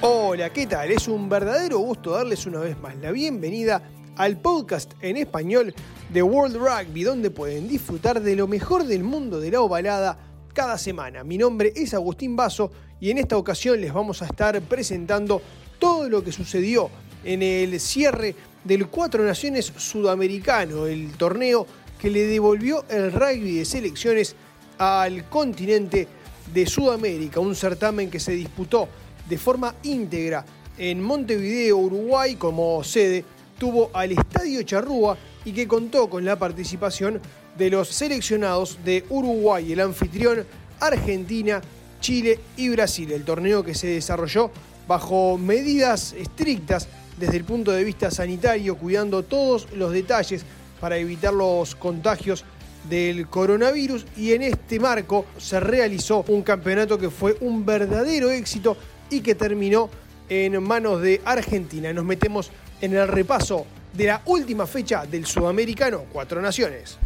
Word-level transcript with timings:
Hola, 0.00 0.52
¿qué 0.52 0.64
tal? 0.68 0.92
Es 0.92 1.08
un 1.08 1.28
verdadero 1.28 1.80
gusto 1.80 2.12
darles 2.12 2.46
una 2.46 2.60
vez 2.60 2.78
más 2.78 2.94
la 2.98 3.10
bienvenida 3.10 3.82
al 4.14 4.40
podcast 4.40 4.92
en 5.00 5.16
español 5.16 5.74
de 6.08 6.22
World 6.22 6.54
Rugby, 6.54 7.02
donde 7.02 7.30
pueden 7.30 7.66
disfrutar 7.66 8.20
de 8.20 8.36
lo 8.36 8.46
mejor 8.46 8.84
del 8.84 9.02
mundo 9.02 9.40
de 9.40 9.50
la 9.50 9.60
ovalada 9.60 10.16
cada 10.54 10.78
semana. 10.78 11.24
Mi 11.24 11.36
nombre 11.36 11.72
es 11.74 11.94
Agustín 11.94 12.36
Basso 12.36 12.70
y 13.00 13.10
en 13.10 13.18
esta 13.18 13.36
ocasión 13.36 13.80
les 13.80 13.92
vamos 13.92 14.22
a 14.22 14.26
estar 14.26 14.60
presentando 14.62 15.42
todo 15.80 16.08
lo 16.08 16.22
que 16.22 16.30
sucedió 16.30 16.90
en 17.24 17.42
el 17.42 17.80
cierre 17.80 18.36
del 18.62 18.86
Cuatro 18.86 19.24
Naciones 19.24 19.72
Sudamericano, 19.76 20.86
el 20.86 21.10
torneo 21.14 21.66
que 22.00 22.08
le 22.08 22.24
devolvió 22.24 22.84
el 22.88 23.10
rugby 23.10 23.58
de 23.58 23.64
selecciones 23.64 24.36
al 24.78 25.28
continente 25.28 26.06
de 26.54 26.66
Sudamérica, 26.66 27.40
un 27.40 27.56
certamen 27.56 28.08
que 28.08 28.20
se 28.20 28.30
disputó 28.32 28.88
de 29.28 29.38
forma 29.38 29.74
íntegra 29.82 30.44
en 30.78 31.02
Montevideo, 31.02 31.76
Uruguay, 31.76 32.36
como 32.36 32.82
sede, 32.84 33.24
tuvo 33.58 33.90
al 33.92 34.12
Estadio 34.12 34.62
Charrúa 34.62 35.18
y 35.44 35.52
que 35.52 35.66
contó 35.66 36.08
con 36.08 36.24
la 36.24 36.38
participación 36.38 37.20
de 37.56 37.70
los 37.70 37.88
seleccionados 37.88 38.78
de 38.84 39.04
Uruguay, 39.10 39.72
el 39.72 39.80
anfitrión, 39.80 40.46
Argentina, 40.80 41.60
Chile 42.00 42.38
y 42.56 42.68
Brasil. 42.68 43.10
El 43.10 43.24
torneo 43.24 43.64
que 43.64 43.74
se 43.74 43.88
desarrolló 43.88 44.50
bajo 44.86 45.36
medidas 45.36 46.12
estrictas 46.12 46.88
desde 47.18 47.36
el 47.36 47.44
punto 47.44 47.72
de 47.72 47.82
vista 47.82 48.10
sanitario, 48.10 48.76
cuidando 48.76 49.24
todos 49.24 49.66
los 49.72 49.92
detalles 49.92 50.44
para 50.80 50.96
evitar 50.96 51.34
los 51.34 51.74
contagios 51.74 52.44
del 52.88 53.26
coronavirus 53.28 54.06
y 54.16 54.32
en 54.32 54.42
este 54.42 54.78
marco 54.78 55.26
se 55.36 55.58
realizó 55.58 56.24
un 56.28 56.42
campeonato 56.42 56.96
que 56.96 57.10
fue 57.10 57.36
un 57.40 57.66
verdadero 57.66 58.30
éxito 58.30 58.76
y 59.10 59.20
que 59.20 59.34
terminó 59.34 59.90
en 60.28 60.62
manos 60.62 61.00
de 61.02 61.20
Argentina. 61.24 61.92
Nos 61.92 62.04
metemos 62.04 62.50
en 62.80 62.94
el 62.94 63.08
repaso 63.08 63.66
de 63.92 64.06
la 64.06 64.22
última 64.26 64.66
fecha 64.66 65.06
del 65.06 65.26
Sudamericano 65.26 66.04
Cuatro 66.12 66.40
Naciones. 66.40 66.98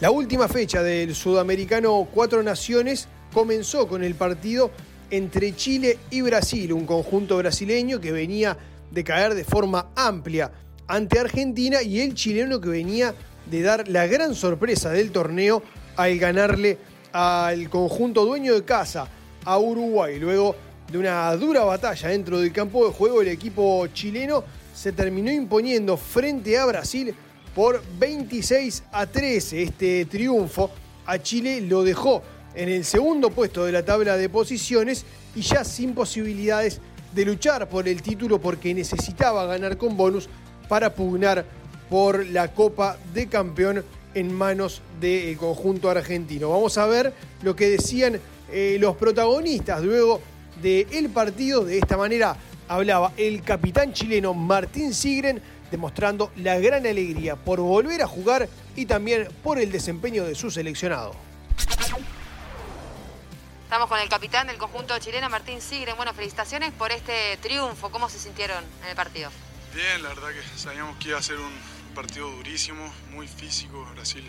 La 0.00 0.10
última 0.10 0.48
fecha 0.48 0.82
del 0.82 1.14
Sudamericano 1.14 2.06
Cuatro 2.12 2.42
Naciones 2.42 3.08
comenzó 3.32 3.88
con 3.88 4.04
el 4.04 4.14
partido 4.14 4.70
entre 5.10 5.54
Chile 5.54 5.98
y 6.10 6.20
Brasil, 6.20 6.72
un 6.72 6.86
conjunto 6.86 7.36
brasileño 7.38 8.00
que 8.00 8.12
venía 8.12 8.56
de 8.90 9.04
caer 9.04 9.34
de 9.34 9.44
forma 9.44 9.90
amplia 9.94 10.52
ante 10.86 11.18
Argentina 11.18 11.82
y 11.82 12.00
el 12.00 12.14
chileno 12.14 12.60
que 12.60 12.68
venía 12.68 13.14
de 13.50 13.62
dar 13.62 13.88
la 13.88 14.06
gran 14.06 14.34
sorpresa 14.34 14.90
del 14.90 15.10
torneo 15.10 15.62
al 15.96 16.18
ganarle 16.18 16.78
al 17.12 17.70
conjunto 17.70 18.24
dueño 18.24 18.54
de 18.54 18.64
casa 18.64 19.08
a 19.44 19.58
Uruguay. 19.58 20.18
Luego 20.18 20.56
de 20.90 20.98
una 20.98 21.34
dura 21.36 21.64
batalla 21.64 22.08
dentro 22.08 22.40
del 22.40 22.52
campo 22.52 22.86
de 22.86 22.92
juego, 22.92 23.22
el 23.22 23.28
equipo 23.28 23.86
chileno 23.88 24.44
se 24.74 24.92
terminó 24.92 25.30
imponiendo 25.30 25.96
frente 25.96 26.58
a 26.58 26.66
Brasil 26.66 27.14
por 27.54 27.82
26 27.98 28.84
a 28.92 29.06
13. 29.06 29.62
Este 29.62 30.04
triunfo 30.06 30.70
a 31.06 31.18
Chile 31.18 31.60
lo 31.60 31.82
dejó 31.82 32.22
en 32.54 32.68
el 32.68 32.84
segundo 32.84 33.30
puesto 33.30 33.64
de 33.64 33.72
la 33.72 33.84
tabla 33.84 34.16
de 34.16 34.28
posiciones 34.28 35.04
y 35.34 35.42
ya 35.42 35.64
sin 35.64 35.94
posibilidades 35.94 36.80
de 37.14 37.24
luchar 37.24 37.68
por 37.68 37.88
el 37.88 38.02
título 38.02 38.40
porque 38.40 38.74
necesitaba 38.74 39.46
ganar 39.46 39.76
con 39.76 39.96
bonus 39.96 40.28
para 40.68 40.94
pugnar 40.94 41.44
por 41.88 42.26
la 42.26 42.52
Copa 42.52 42.96
de 43.12 43.28
Campeón 43.28 43.84
en 44.14 44.32
manos 44.32 44.82
del 45.00 45.36
conjunto 45.36 45.90
argentino. 45.90 46.50
Vamos 46.50 46.78
a 46.78 46.86
ver 46.86 47.12
lo 47.42 47.54
que 47.54 47.70
decían 47.70 48.20
eh, 48.50 48.76
los 48.80 48.96
protagonistas 48.96 49.82
luego 49.82 50.20
del 50.62 51.10
partido. 51.10 51.64
De 51.64 51.78
esta 51.78 51.96
manera 51.96 52.36
hablaba 52.68 53.12
el 53.16 53.42
capitán 53.42 53.92
chileno 53.92 54.34
Martín 54.34 54.94
Sigren, 54.94 55.42
demostrando 55.70 56.32
la 56.36 56.58
gran 56.58 56.86
alegría 56.86 57.36
por 57.36 57.60
volver 57.60 58.02
a 58.02 58.06
jugar 58.06 58.48
y 58.76 58.86
también 58.86 59.28
por 59.42 59.58
el 59.58 59.72
desempeño 59.72 60.24
de 60.24 60.34
su 60.34 60.50
seleccionado. 60.50 61.14
Estamos 63.64 63.88
con 63.88 63.98
el 63.98 64.08
capitán 64.08 64.46
del 64.46 64.56
conjunto 64.56 64.96
chileno, 65.00 65.28
Martín 65.28 65.60
Sigren. 65.60 65.96
Bueno, 65.96 66.14
felicitaciones 66.14 66.72
por 66.72 66.92
este 66.92 67.36
triunfo. 67.38 67.90
¿Cómo 67.90 68.08
se 68.08 68.20
sintieron 68.20 68.62
en 68.84 68.90
el 68.90 68.94
partido? 68.94 69.30
Bien, 69.74 70.00
la 70.00 70.10
verdad 70.10 70.28
que 70.28 70.58
sabíamos 70.58 70.96
que 70.98 71.08
iba 71.08 71.18
a 71.18 71.22
ser 71.22 71.38
un 71.38 71.52
partido 71.92 72.30
durísimo, 72.30 72.92
muy 73.10 73.26
físico. 73.26 73.84
Brasil 73.94 74.24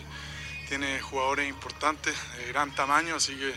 tiene 0.68 1.00
jugadores 1.00 1.48
importantes 1.48 2.16
de 2.38 2.48
gran 2.52 2.74
tamaño, 2.74 3.18
así 3.18 3.36
que 3.36 3.54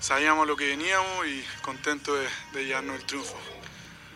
sabíamos 0.00 0.46
lo 0.46 0.56
que 0.56 0.68
veníamos 0.68 1.26
y 1.26 1.44
contento 1.62 2.14
de, 2.14 2.28
de 2.52 2.64
llevarnos 2.64 2.96
el 2.96 3.04
triunfo. 3.04 3.36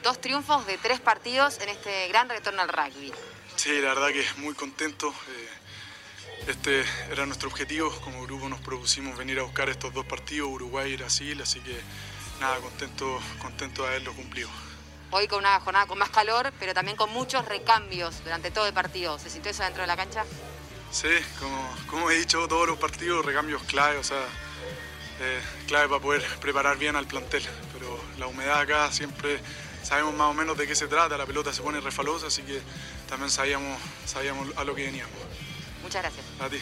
Dos 0.02 0.20
triunfos 0.20 0.66
de 0.66 0.78
tres 0.78 1.00
partidos 1.00 1.58
en 1.60 1.68
este 1.68 2.08
gran 2.08 2.28
retorno 2.28 2.62
al 2.62 2.68
rugby. 2.68 3.12
Sí, 3.56 3.80
la 3.80 3.94
verdad 3.94 4.08
que 4.08 4.26
muy 4.38 4.54
contento. 4.54 5.08
Eh, 5.08 5.48
este 6.48 6.84
era 7.10 7.26
nuestro 7.26 7.48
objetivo. 7.48 7.90
Como 8.00 8.22
grupo 8.22 8.48
nos 8.48 8.60
propusimos 8.60 9.16
venir 9.16 9.38
a 9.38 9.42
buscar 9.42 9.68
estos 9.68 9.94
dos 9.94 10.04
partidos, 10.06 10.48
Uruguay 10.48 10.92
y 10.92 10.96
Brasil, 10.96 11.40
así 11.40 11.60
que 11.60 11.78
nada, 12.40 12.56
contento, 12.58 13.20
contento 13.40 13.82
de 13.82 13.88
haberlo 13.90 14.12
cumplido. 14.14 14.48
Hoy 15.12 15.28
con 15.28 15.40
una 15.40 15.60
jornada 15.60 15.86
con 15.86 15.98
más 15.98 16.10
calor, 16.10 16.52
pero 16.58 16.74
también 16.74 16.96
con 16.96 17.10
muchos 17.10 17.44
recambios 17.44 18.24
durante 18.24 18.50
todo 18.50 18.66
el 18.66 18.72
partido. 18.72 19.18
¿Se 19.18 19.30
sintió 19.30 19.50
eso 19.50 19.62
dentro 19.62 19.82
de 19.82 19.86
la 19.86 19.96
cancha? 19.96 20.24
Sí, 20.90 21.10
como, 21.38 21.76
como 21.86 22.10
he 22.10 22.14
dicho, 22.14 22.48
todos 22.48 22.66
los 22.66 22.78
partidos, 22.78 23.24
recambios 23.24 23.62
clave, 23.64 23.98
o 23.98 24.04
sea, 24.04 24.24
eh, 25.20 25.40
clave 25.66 25.88
para 25.88 26.00
poder 26.00 26.22
preparar 26.40 26.78
bien 26.78 26.96
al 26.96 27.06
plantel. 27.06 27.42
Pero 27.72 27.98
la 28.18 28.26
humedad 28.26 28.60
acá 28.60 28.90
siempre 28.92 29.38
sabemos 29.82 30.14
más 30.14 30.30
o 30.30 30.34
menos 30.34 30.56
de 30.56 30.66
qué 30.66 30.74
se 30.74 30.86
trata, 30.86 31.16
la 31.16 31.26
pelota 31.26 31.52
se 31.52 31.62
pone 31.62 31.80
refalosa, 31.80 32.28
así 32.28 32.42
que 32.42 32.60
también 33.08 33.30
sabíamos, 33.30 33.78
sabíamos 34.04 34.48
a 34.56 34.64
lo 34.64 34.74
que 34.74 34.84
veníamos. 34.84 35.14
Muchas 35.82 36.02
gracias. 36.02 36.24
A 36.40 36.48
ti. 36.48 36.58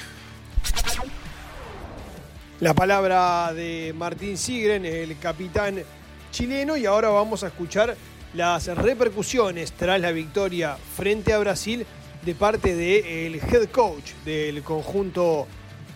La 2.61 2.75
palabra 2.75 3.53
de 3.55 3.95
Martín 3.97 4.37
Sigren, 4.37 4.85
el 4.85 5.19
capitán 5.19 5.83
chileno, 6.31 6.77
y 6.77 6.87
ahora 6.87 7.09
vamos 7.09 7.43
a 7.43 7.47
escuchar 7.47 7.97
las 8.35 8.67
repercusiones 8.67 9.73
tras 9.73 10.01
la 10.01 10.13
victoria 10.13 10.77
frente 10.97 11.33
a 11.33 11.39
Brasil 11.39 11.87
de 12.23 12.35
parte 12.35 12.75
del 12.75 13.37
head 13.37 13.71
coach 13.71 14.13
del 14.25 14.63
conjunto 14.63 15.49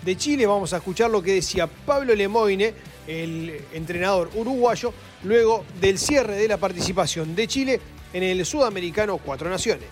de 0.04 0.16
Chile. 0.16 0.46
Vamos 0.46 0.72
a 0.72 0.78
escuchar 0.78 1.10
lo 1.10 1.22
que 1.22 1.32
decía 1.34 1.66
Pablo 1.66 2.14
Lemoine, 2.14 2.74
el 3.06 3.64
entrenador 3.72 4.30
uruguayo, 4.34 4.92
luego 5.22 5.64
del 5.80 5.98
cierre 5.98 6.36
de 6.36 6.48
la 6.48 6.56
participación 6.58 7.34
de 7.34 7.48
Chile 7.48 7.80
en 8.12 8.22
el 8.22 8.44
Sudamericano 8.46 9.18
Cuatro 9.18 9.48
Naciones. 9.50 9.88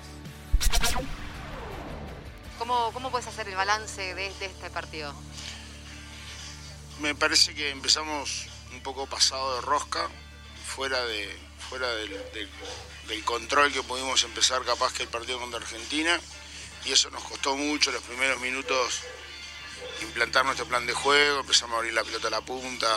¿Cómo, 2.58 2.90
cómo 2.92 3.10
puedes 3.10 3.26
hacer 3.26 3.48
el 3.48 3.54
balance 3.56 4.14
de, 4.14 4.32
de 4.32 4.46
este 4.46 4.70
partido? 4.70 5.12
Me 7.00 7.14
parece 7.14 7.54
que 7.54 7.70
empezamos 7.70 8.46
un 8.72 8.80
poco 8.82 9.06
pasado 9.06 9.56
de 9.56 9.60
rosca, 9.62 10.08
fuera 10.64 11.04
de, 11.04 11.28
fuera 11.68 11.88
del, 11.96 12.10
del- 12.32 12.48
del 13.08 13.24
control 13.24 13.72
que 13.72 13.82
pudimos 13.82 14.22
empezar 14.22 14.62
capaz 14.62 14.92
que 14.92 15.02
el 15.02 15.08
partido 15.08 15.40
contra 15.40 15.58
Argentina 15.58 16.18
y 16.84 16.92
eso 16.92 17.10
nos 17.10 17.22
costó 17.24 17.56
mucho 17.56 17.90
los 17.90 18.00
primeros 18.02 18.40
minutos 18.40 19.00
implantar 20.02 20.44
nuestro 20.44 20.66
plan 20.66 20.86
de 20.86 20.92
juego, 20.94 21.40
empezamos 21.40 21.74
a 21.74 21.78
abrir 21.78 21.92
la 21.94 22.04
pelota 22.04 22.28
a 22.28 22.30
la 22.30 22.40
punta, 22.40 22.88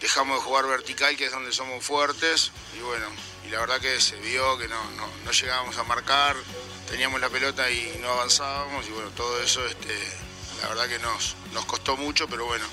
dejamos 0.00 0.38
de 0.38 0.44
jugar 0.44 0.66
vertical 0.66 1.16
que 1.16 1.26
es 1.26 1.32
donde 1.32 1.52
somos 1.52 1.84
fuertes 1.84 2.52
y 2.76 2.80
bueno, 2.80 3.06
y 3.46 3.48
la 3.50 3.60
verdad 3.60 3.80
que 3.80 4.00
se 4.00 4.16
vio 4.16 4.58
que 4.58 4.68
no, 4.68 4.82
no, 4.92 5.30
llegábamos 5.32 5.76
a 5.78 5.84
marcar, 5.84 6.36
teníamos 6.88 7.20
la 7.20 7.28
pelota 7.30 7.70
y 7.70 7.98
no 8.00 8.10
avanzábamos 8.10 8.86
y 8.86 8.90
bueno, 8.90 9.10
todo 9.10 9.40
eso 9.40 9.64
este, 9.66 9.94
la 10.62 10.68
verdad 10.68 10.88
que 10.88 10.98
nos, 10.98 11.36
nos 11.52 11.64
costó 11.64 11.96
mucho, 11.96 12.28
pero 12.28 12.44
bueno, 12.46 12.64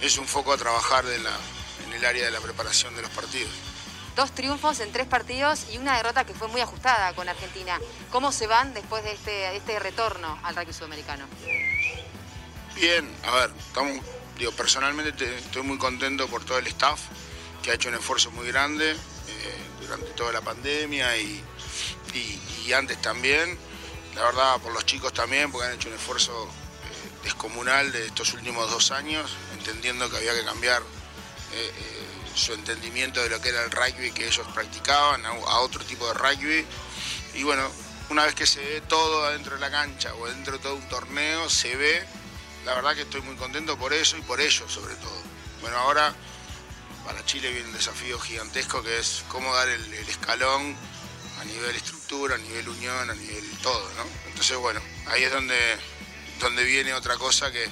es 0.00 0.16
un 0.18 0.26
foco 0.26 0.52
a 0.52 0.56
trabajar 0.56 1.04
de 1.04 1.18
la- 1.18 1.38
en 1.86 1.92
el 1.92 2.04
área 2.04 2.24
de 2.24 2.30
la 2.30 2.40
preparación 2.40 2.94
de 2.96 3.02
los 3.02 3.10
partidos. 3.10 3.50
Dos 4.16 4.34
triunfos 4.34 4.80
en 4.80 4.92
tres 4.92 5.06
partidos 5.06 5.66
y 5.70 5.76
una 5.78 5.96
derrota 5.96 6.24
que 6.24 6.32
fue 6.32 6.48
muy 6.48 6.60
ajustada 6.62 7.14
con 7.14 7.28
Argentina. 7.28 7.78
¿Cómo 8.10 8.32
se 8.32 8.46
van 8.46 8.72
después 8.72 9.04
de 9.04 9.12
este, 9.12 9.54
este 9.56 9.78
retorno 9.78 10.38
al 10.42 10.56
rugby 10.56 10.72
sudamericano? 10.72 11.26
Bien, 12.76 13.08
a 13.24 13.34
ver, 13.34 13.50
estamos, 13.58 14.04
digo, 14.38 14.52
personalmente 14.52 15.12
te- 15.12 15.38
estoy 15.38 15.62
muy 15.62 15.78
contento 15.78 16.28
por 16.28 16.44
todo 16.44 16.58
el 16.58 16.66
staff 16.66 17.00
que 17.62 17.70
ha 17.70 17.74
hecho 17.74 17.88
un 17.88 17.94
esfuerzo 17.94 18.30
muy 18.32 18.46
grande 18.46 18.90
eh, 18.92 18.96
durante 19.80 20.10
toda 20.10 20.32
la 20.32 20.42
pandemia 20.42 21.16
y, 21.16 21.42
y- 22.14 22.72
antes 22.72 23.00
también. 23.00 23.56
La 24.16 24.24
verdad, 24.24 24.60
por 24.60 24.72
los 24.72 24.84
chicos 24.84 25.12
también, 25.12 25.52
porque 25.52 25.68
han 25.68 25.74
hecho 25.74 25.88
un 25.88 25.94
esfuerzo 25.94 26.46
eh, 26.46 27.10
descomunal 27.24 27.92
de 27.92 28.06
estos 28.06 28.34
últimos 28.34 28.68
dos 28.70 28.90
años, 28.90 29.30
entendiendo 29.56 30.10
que 30.10 30.16
había 30.16 30.34
que 30.34 30.44
cambiar 30.44 30.82
eh, 31.52 31.72
su 32.34 32.52
entendimiento 32.52 33.22
de 33.22 33.30
lo 33.30 33.40
que 33.40 33.50
era 33.50 33.62
el 33.64 33.70
rugby 33.70 34.10
que 34.10 34.26
ellos 34.26 34.46
practicaban 34.52 35.24
a, 35.24 35.30
a 35.30 35.60
otro 35.60 35.82
tipo 35.84 36.06
de 36.08 36.14
rugby. 36.14 36.66
Y 37.34 37.42
bueno, 37.44 37.70
una 38.10 38.24
vez 38.24 38.34
que 38.34 38.46
se 38.46 38.60
ve 38.60 38.80
todo 38.82 39.24
adentro 39.24 39.54
de 39.54 39.60
la 39.60 39.70
cancha 39.70 40.12
o 40.16 40.26
dentro 40.26 40.54
de 40.54 40.58
todo 40.58 40.74
un 40.74 40.88
torneo, 40.88 41.48
se 41.48 41.76
ve 41.76 42.04
la 42.66 42.74
verdad 42.74 42.96
que 42.96 43.02
estoy 43.02 43.22
muy 43.22 43.36
contento 43.36 43.78
por 43.78 43.92
eso 43.92 44.18
y 44.18 44.22
por 44.22 44.40
ellos 44.40 44.70
sobre 44.70 44.96
todo. 44.96 45.16
Bueno, 45.60 45.78
ahora 45.78 46.12
para 47.06 47.24
Chile 47.24 47.52
viene 47.52 47.68
un 47.68 47.72
desafío 47.72 48.18
gigantesco 48.18 48.82
que 48.82 48.98
es 48.98 49.24
cómo 49.28 49.54
dar 49.54 49.68
el, 49.68 49.94
escalón 50.08 50.74
a 51.40 51.44
nivel 51.44 51.76
estructura, 51.76 52.34
a 52.34 52.38
nivel 52.38 52.68
unión, 52.68 53.08
a 53.08 53.14
nivel 53.14 53.44
todo, 53.62 53.88
¿no? 53.96 54.02
Entonces, 54.28 54.56
bueno, 54.56 54.80
ahí 55.06 55.22
es 55.22 55.32
donde, 55.32 55.54
donde 56.40 56.64
viene 56.64 56.92
otra 56.92 57.16
cosa 57.16 57.52
que, 57.52 57.68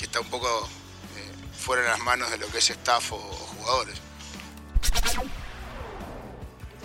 está 0.00 0.20
un 0.20 0.30
poco 0.30 0.46
eh, 1.16 1.56
fuera 1.58 1.82
de 1.82 1.88
las 1.88 1.98
manos 1.98 2.30
de 2.30 2.38
lo 2.38 2.46
que 2.46 2.58
es 2.58 2.70
staff 2.70 3.12
o, 3.12 3.16
jugadores. 3.18 4.00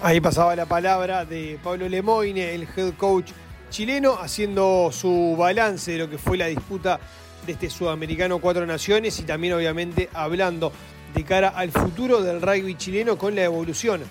Ahí 0.02 0.20
pasaba 0.20 0.56
la 0.56 0.66
palabra 0.66 1.24
de 1.24 1.60
Pablo 1.64 1.88
Lemoine, 1.88 2.56
el 2.56 2.68
head 2.76 2.96
coach 2.96 3.30
chileno, 3.70 4.18
haciendo 4.20 4.90
su 4.92 5.36
balance 5.38 5.92
de 5.92 5.98
lo 6.00 6.10
que 6.10 6.18
fue 6.18 6.38
la 6.38 6.48
disputa 6.48 7.00
de 7.46 7.54
este 7.54 7.70
sudamericano 7.70 8.40
Cuatro 8.40 8.66
Naciones 8.66 9.20
y 9.20 9.24
también 9.24 9.54
obviamente 9.54 10.10
hablando 10.14 10.72
de 11.14 11.24
cara 11.24 11.50
al 11.50 11.72
futuro 11.72 12.22
del 12.22 12.42
rugby 12.42 12.76
chileno 12.76 13.18
con 13.18 13.36
la 13.36 13.44
evolución 13.44 14.02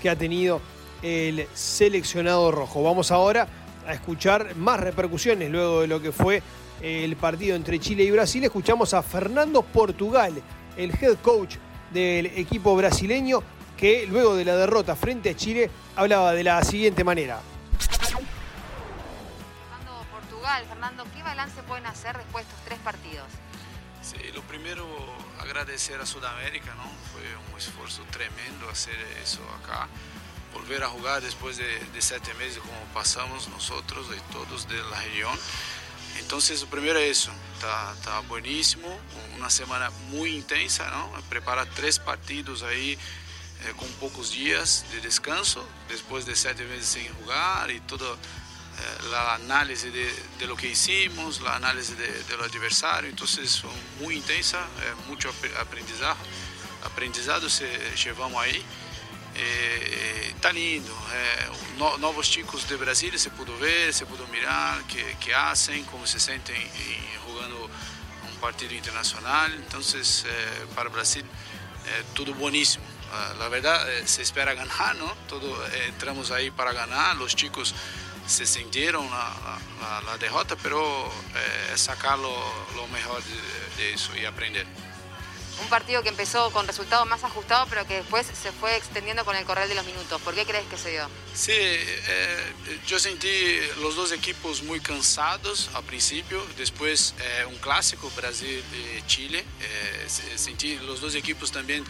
que 0.00 0.10
ha 0.10 0.16
tenido 0.16 0.60
el 1.02 1.46
seleccionado 1.54 2.50
rojo. 2.50 2.82
Vamos 2.82 3.10
ahora 3.10 3.48
a 3.86 3.94
escuchar 3.94 4.54
más 4.56 4.80
repercusiones 4.80 5.50
luego 5.50 5.80
de 5.82 5.86
lo 5.88 6.00
que 6.00 6.12
fue 6.12 6.42
el 6.80 7.16
partido 7.16 7.56
entre 7.56 7.78
Chile 7.78 8.04
y 8.04 8.10
Brasil. 8.10 8.44
Escuchamos 8.44 8.94
a 8.94 9.02
Fernando 9.02 9.62
Portugal, 9.62 10.34
el 10.76 10.90
head 10.90 11.16
coach 11.22 11.56
del 11.92 12.26
equipo 12.26 12.76
brasileño, 12.76 13.42
que 13.76 14.06
luego 14.06 14.36
de 14.36 14.44
la 14.44 14.56
derrota 14.56 14.94
frente 14.94 15.30
a 15.30 15.36
Chile 15.36 15.70
hablaba 15.96 16.32
de 16.32 16.44
la 16.44 16.62
siguiente 16.62 17.04
manera. 17.04 17.40
Portugal, 20.52 20.66
Fernando, 20.68 21.06
¿qué 21.14 21.22
balance 21.22 21.62
pueden 21.62 21.86
hacer 21.86 22.16
después 22.16 22.44
de 22.44 22.50
estos 22.50 22.64
tres 22.66 22.78
partidos? 22.80 23.26
Sí, 24.02 24.18
lo 24.34 24.42
primero 24.42 24.86
agradecer 25.40 25.98
a 25.98 26.04
Sudamérica, 26.04 26.74
¿no? 26.74 26.84
Fue 27.12 27.22
un 27.50 27.58
esfuerzo 27.58 28.02
tremendo 28.10 28.68
hacer 28.68 28.94
eso 29.22 29.40
acá. 29.62 29.88
Volver 30.52 30.84
a 30.84 30.88
jugar 30.88 31.22
después 31.22 31.56
de, 31.56 31.64
de 31.64 32.34
meses 32.34 32.58
como 32.58 32.78
pasamos 32.92 33.48
nosotros 33.48 34.06
y 34.14 34.32
todos 34.32 34.68
de 34.68 34.76
la 34.82 35.00
región. 35.00 35.38
Entonces, 36.18 36.60
lo 36.60 36.66
primero 36.66 36.98
es 36.98 37.22
eso, 37.22 37.32
está, 37.54 37.92
está, 37.94 38.20
una 39.38 39.48
semana 39.48 39.90
muy 40.10 40.34
intensa, 40.34 40.90
¿no? 40.90 41.10
Prepara 41.30 41.64
tres 41.64 41.98
partidos 41.98 42.62
ahí 42.62 42.92
eh, 42.92 43.72
con 43.78 43.88
pocos 43.92 44.32
días 44.32 44.84
de 44.92 45.00
descanso, 45.00 45.66
después 45.88 46.26
de 46.26 46.36
siete 46.36 46.64
meses 46.64 46.88
sin 46.88 47.08
jugar 47.14 47.70
y 47.70 47.80
todo 47.80 48.14
eh, 48.14 48.41
la 49.10 49.34
análisis 49.34 49.92
de, 49.92 50.12
de, 50.38 50.46
lo 50.46 50.56
que 50.56 50.68
hicimos, 50.68 51.40
la 51.40 51.56
análisis 51.56 51.96
de, 51.96 52.06
del 52.24 52.40
adversario, 52.40 53.10
entonces 53.10 53.60
fue 53.60 53.70
muy 54.00 54.16
intensa, 54.16 54.60
eh, 54.60 54.94
mucho 55.08 55.32
aprendizaje, 55.60 56.20
aprendizado 56.84 57.48
se 57.48 57.66
llevamos 57.96 58.42
ahí. 58.42 58.64
Eh, 59.34 60.34
tá 60.42 60.52
lindo, 60.52 60.92
é, 61.10 61.78
no, 61.78 61.96
novos 61.96 62.28
chicos 62.28 62.68
de 62.68 62.76
Brasil 62.76 63.18
se 63.18 63.30
pudo 63.30 63.56
ver, 63.56 63.94
se 63.94 64.04
pudo 64.04 64.26
mirar 64.26 64.82
que, 64.84 65.02
que 65.20 65.32
hacen, 65.32 65.84
como 65.84 66.06
se 66.06 66.20
sentem 66.20 66.70
jogando 67.26 67.70
um 68.30 68.36
partido 68.40 68.74
internacional. 68.74 69.48
Então, 69.52 69.80
é, 69.80 70.66
para 70.74 70.90
Brasil, 70.90 71.24
é 71.86 72.02
tudo 72.14 72.34
boníssimo. 72.34 72.84
A 73.40 73.48
verdade, 73.48 74.08
se 74.08 74.22
espera 74.22 74.54
ganhar, 74.54 74.94
não? 74.94 75.14
Todo, 75.28 75.46
entramos 75.86 76.30
aí 76.30 76.50
para 76.50 76.72
ganhar. 76.72 77.20
Os 77.20 77.32
chicos 77.32 77.74
se 78.26 78.46
sintieron 78.46 79.08
la, 79.10 79.58
la, 79.80 80.00
la 80.02 80.18
derrota, 80.18 80.56
pero 80.62 81.06
eh, 81.06 81.76
sacar 81.76 82.18
lo, 82.18 82.34
lo 82.76 82.86
mejor 82.88 83.22
de, 83.22 83.82
de, 83.82 83.94
eso 83.94 84.16
y 84.16 84.24
aprender. 84.24 84.66
Un 85.60 85.68
partido 85.68 86.02
que 86.02 86.08
empezó 86.08 86.50
con 86.50 86.66
resultado 86.66 87.04
más 87.04 87.22
ajustado, 87.24 87.66
pero 87.68 87.86
que 87.86 87.96
después 87.96 88.26
se 88.26 88.50
fue 88.52 88.74
extendiendo 88.76 89.24
con 89.24 89.36
el 89.36 89.44
correr 89.44 89.68
de 89.68 89.74
los 89.74 89.84
minutos. 89.84 90.20
¿Por 90.22 90.34
qué 90.34 90.44
crees 90.44 90.64
que 90.66 90.76
se 90.76 90.90
dio? 90.90 91.06
Sí, 91.34 91.52
eh, 91.52 92.52
yo 92.86 92.98
sentí 92.98 93.58
los 93.80 93.94
dos 93.94 94.12
equipos 94.12 94.62
muy 94.62 94.80
cansados 94.80 95.70
al 95.74 95.84
principio, 95.84 96.44
después 96.56 97.14
eh, 97.20 97.44
un 97.44 97.58
clásico 97.58 98.10
Brasil-Chile. 98.16 99.44
Eh, 99.60 100.06
sentí 100.36 100.76
los 100.78 101.00
dos 101.00 101.14
equipos 101.14 101.52
también 101.52 101.84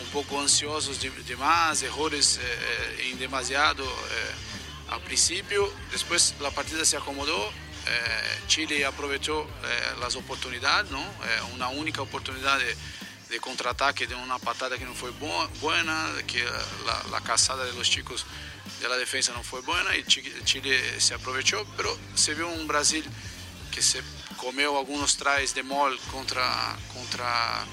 un 0.00 0.06
poco 0.10 0.40
ansiosos 0.40 1.00
de, 1.00 1.10
de 1.10 1.36
más, 1.36 1.82
errores 1.82 2.38
eh, 2.40 3.10
en 3.10 3.18
demasiado 3.18 3.84
al 4.90 5.00
principio, 5.02 5.70
después 5.92 6.34
la 6.40 6.50
partida 6.50 6.84
se 6.84 6.96
acomodó, 6.96 7.50
eh, 7.88 8.40
Chile 8.46 8.84
aprovechó 8.84 9.42
eh, 9.42 9.96
las 10.00 10.16
oportunidades, 10.16 10.90
¿no? 10.90 11.00
Eh, 11.00 11.40
una 11.54 11.68
única 11.68 12.02
oportunidad 12.02 12.58
de, 12.58 12.76
de, 13.30 13.40
contraataque 13.40 14.06
de 14.06 14.14
una 14.14 14.38
patada 14.38 14.76
que 14.76 14.84
no 14.84 14.94
fue 14.94 15.10
buena, 15.60 16.06
que 16.26 16.44
la, 16.84 17.02
la, 17.10 17.20
cazada 17.20 17.64
de 17.64 17.72
los 17.72 17.88
chicos 17.88 18.26
de 18.80 18.88
la 18.88 18.96
defensa 18.96 19.32
no 19.32 19.42
fue 19.42 19.60
buena 19.62 19.96
y 19.96 20.04
Chile 20.04 21.00
se 21.00 21.14
aprovechó, 21.14 21.66
pero 21.76 21.96
se 22.14 22.34
vio 22.34 22.48
un 22.48 22.66
Brasil 22.66 23.04
que 23.72 23.80
se 23.80 24.02
comió 24.36 24.78
algunos 24.78 25.16
trajes 25.16 25.54
de 25.54 25.62
mol 25.62 25.98
contra, 26.10 26.76
contra 26.92 27.64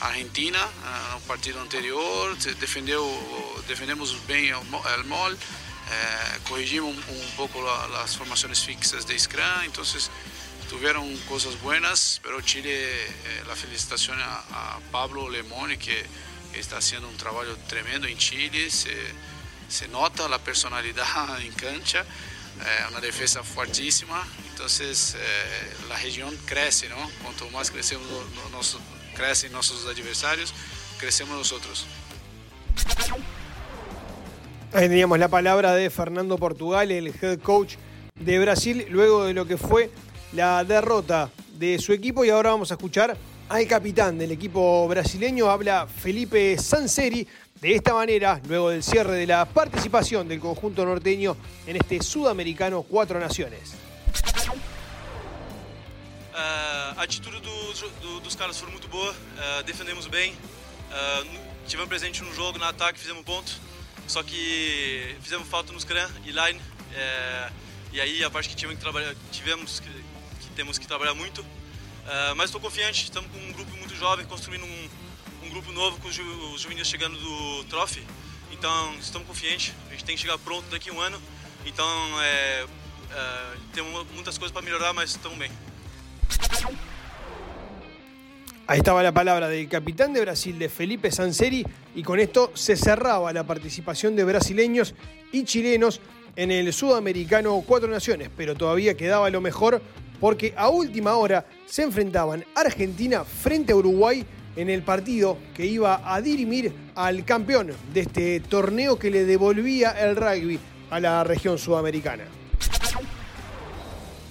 Argentina 0.00 0.68
en 1.14 1.22
partido 1.22 1.60
anterior, 1.60 2.36
defendió, 2.58 3.02
defendemos 3.68 4.26
bien 4.26 4.54
el, 4.54 4.98
el 4.98 5.04
mol. 5.04 5.38
Eh, 5.92 6.38
corrigimos 6.48 6.90
un, 6.90 7.16
un 7.16 7.30
poco 7.36 7.62
la, 7.62 7.88
las 7.88 8.16
formaciones 8.16 8.60
fixas 8.60 9.06
de 9.06 9.18
Scrum, 9.18 9.62
entonces 9.64 10.10
tuvieron 10.70 11.14
cosas 11.28 11.60
buenas, 11.60 12.18
pero 12.22 12.40
Chile, 12.40 12.72
eh, 12.72 13.44
la 13.46 13.54
felicitación 13.54 14.18
a, 14.20 14.76
a, 14.76 14.80
Pablo 14.90 15.28
Lemone, 15.28 15.78
que 15.78 16.04
está 16.54 16.78
haciendo 16.78 17.08
un 17.08 17.16
trabajo 17.18 17.54
tremendo 17.68 18.06
en 18.06 18.16
Chile, 18.16 18.70
se, 18.70 18.96
se 19.68 19.88
nota 19.88 20.28
la 20.28 20.38
personalidad 20.38 21.40
en 21.42 21.52
cancha, 21.52 22.00
eh, 22.00 22.84
una 22.88 23.00
defensa 23.00 23.42
fuertísima, 23.42 24.26
entonces 24.50 25.16
eh, 25.18 25.76
la 25.88 25.96
región 25.98 26.34
crece, 26.46 26.88
¿no? 26.88 27.10
Cuanto 27.22 27.50
más 27.50 27.70
crecemos, 27.70 28.06
nos, 28.50 28.78
crecen 29.14 29.52
nuestros 29.52 29.84
adversarios, 29.86 30.54
crecemos. 30.98 31.54
Ahí 34.74 34.88
teníamos 34.88 35.18
la 35.18 35.28
palabra 35.28 35.74
de 35.74 35.90
Fernando 35.90 36.38
Portugal, 36.38 36.90
el 36.90 37.08
head 37.08 37.40
coach 37.40 37.74
de 38.14 38.38
Brasil, 38.38 38.86
luego 38.88 39.26
de 39.26 39.34
lo 39.34 39.44
que 39.44 39.58
fue 39.58 39.90
la 40.32 40.64
derrota 40.64 41.30
de 41.58 41.78
su 41.78 41.92
equipo. 41.92 42.24
Y 42.24 42.30
ahora 42.30 42.52
vamos 42.52 42.70
a 42.70 42.74
escuchar 42.74 43.14
al 43.50 43.66
capitán 43.66 44.16
del 44.16 44.30
equipo 44.30 44.88
brasileño, 44.88 45.50
habla 45.50 45.86
Felipe 45.86 46.56
Sanseri. 46.56 47.28
De 47.60 47.74
esta 47.74 47.92
manera, 47.92 48.40
luego 48.48 48.70
del 48.70 48.82
cierre 48.82 49.12
de 49.14 49.26
la 49.26 49.44
participación 49.44 50.26
del 50.26 50.40
conjunto 50.40 50.86
norteño 50.86 51.36
en 51.66 51.76
este 51.76 52.02
sudamericano 52.02 52.82
Cuatro 52.82 53.20
Naciones. 53.20 53.74
Uh, 56.32 56.98
a 56.98 57.02
atitude 57.02 57.40
do, 57.40 57.72
do, 58.00 58.20
dos 58.20 58.34
caras 58.34 58.58
foi 58.58 58.70
muito 58.70 58.88
boa, 58.88 59.10
uh, 59.12 59.62
defendemos 59.64 60.06
bem, 60.06 60.32
uh, 60.32 61.28
tivemos 61.68 61.90
presente 61.90 62.22
no 62.24 62.32
jogo, 62.32 62.58
no 62.58 62.64
ataque, 62.64 62.98
fizemos 62.98 63.22
ponto. 63.22 63.52
Só 64.06 64.22
que 64.22 65.16
fizemos 65.22 65.48
falta 65.48 65.72
nos 65.72 65.84
CRAN 65.84 66.08
e 66.24 66.32
line. 66.32 66.60
É, 66.94 67.50
e 67.92 68.00
aí 68.00 68.24
a 68.24 68.30
parte 68.30 68.48
que 68.48 68.56
tivemos 68.56 68.78
que 68.78 68.82
trabalhar, 68.82 69.14
tivemos 69.30 69.80
que, 69.80 69.88
que 69.88 70.48
temos 70.54 70.78
que 70.78 70.86
trabalhar 70.86 71.14
muito. 71.14 71.44
É, 72.06 72.34
mas 72.34 72.46
estou 72.46 72.60
confiante, 72.60 73.04
estamos 73.04 73.30
com 73.30 73.38
um 73.38 73.52
grupo 73.52 73.76
muito 73.76 73.94
jovem, 73.94 74.26
construindo 74.26 74.64
um, 74.64 74.90
um 75.44 75.50
grupo 75.50 75.72
novo 75.72 75.98
com 76.00 76.08
os, 76.08 76.14
ju, 76.14 76.22
os 76.54 76.60
juvenis 76.60 76.88
chegando 76.88 77.16
do 77.18 77.64
Trophy. 77.64 78.04
Então 78.50 78.94
estamos 79.00 79.26
confiantes, 79.26 79.74
a 79.88 79.92
gente 79.92 80.04
tem 80.04 80.14
que 80.14 80.22
chegar 80.22 80.38
pronto 80.38 80.68
daqui 80.68 80.90
a 80.90 80.92
um 80.92 81.00
ano. 81.00 81.20
Então 81.64 82.22
é, 82.22 82.66
é, 83.10 83.56
temos 83.72 84.06
muitas 84.12 84.36
coisas 84.36 84.52
para 84.52 84.62
melhorar, 84.62 84.92
mas 84.92 85.10
estamos 85.10 85.38
bem. 85.38 85.50
Ahí 88.68 88.78
estaba 88.78 89.02
la 89.02 89.12
palabra 89.12 89.48
del 89.48 89.68
capitán 89.68 90.12
de 90.12 90.20
Brasil, 90.20 90.56
de 90.56 90.68
Felipe 90.68 91.10
Sanseri, 91.10 91.66
y 91.96 92.02
con 92.04 92.20
esto 92.20 92.52
se 92.54 92.76
cerraba 92.76 93.32
la 93.32 93.44
participación 93.44 94.14
de 94.14 94.22
brasileños 94.22 94.94
y 95.32 95.42
chilenos 95.42 96.00
en 96.36 96.52
el 96.52 96.72
sudamericano 96.72 97.60
Cuatro 97.66 97.88
Naciones, 97.88 98.30
pero 98.36 98.54
todavía 98.54 98.96
quedaba 98.96 99.30
lo 99.30 99.40
mejor 99.40 99.82
porque 100.20 100.54
a 100.56 100.68
última 100.68 101.16
hora 101.16 101.44
se 101.66 101.82
enfrentaban 101.82 102.44
Argentina 102.54 103.24
frente 103.24 103.72
a 103.72 103.76
Uruguay 103.76 104.24
en 104.54 104.70
el 104.70 104.82
partido 104.82 105.38
que 105.54 105.66
iba 105.66 106.00
a 106.04 106.20
dirimir 106.20 106.72
al 106.94 107.24
campeón 107.24 107.72
de 107.92 108.00
este 108.00 108.38
torneo 108.40 108.96
que 108.96 109.10
le 109.10 109.24
devolvía 109.24 109.90
el 109.90 110.14
rugby 110.14 110.60
a 110.90 111.00
la 111.00 111.24
región 111.24 111.58
sudamericana. 111.58 112.24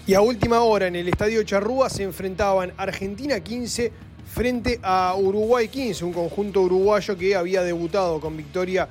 Y 0.08 0.14
a 0.14 0.22
última 0.22 0.62
hora 0.62 0.88
en 0.88 0.96
el 0.96 1.08
Estadio 1.08 1.44
Charrúa 1.44 1.90
se 1.90 2.04
enfrentaban 2.04 2.74
Argentina 2.78 3.40
15 3.40 3.92
frente 4.34 4.80
a 4.82 5.14
Uruguay 5.18 5.68
15, 5.68 6.06
un 6.06 6.14
conjunto 6.14 6.62
uruguayo 6.62 7.18
que 7.18 7.36
había 7.36 7.64
debutado 7.64 8.20
con 8.22 8.38
victoria 8.38 8.88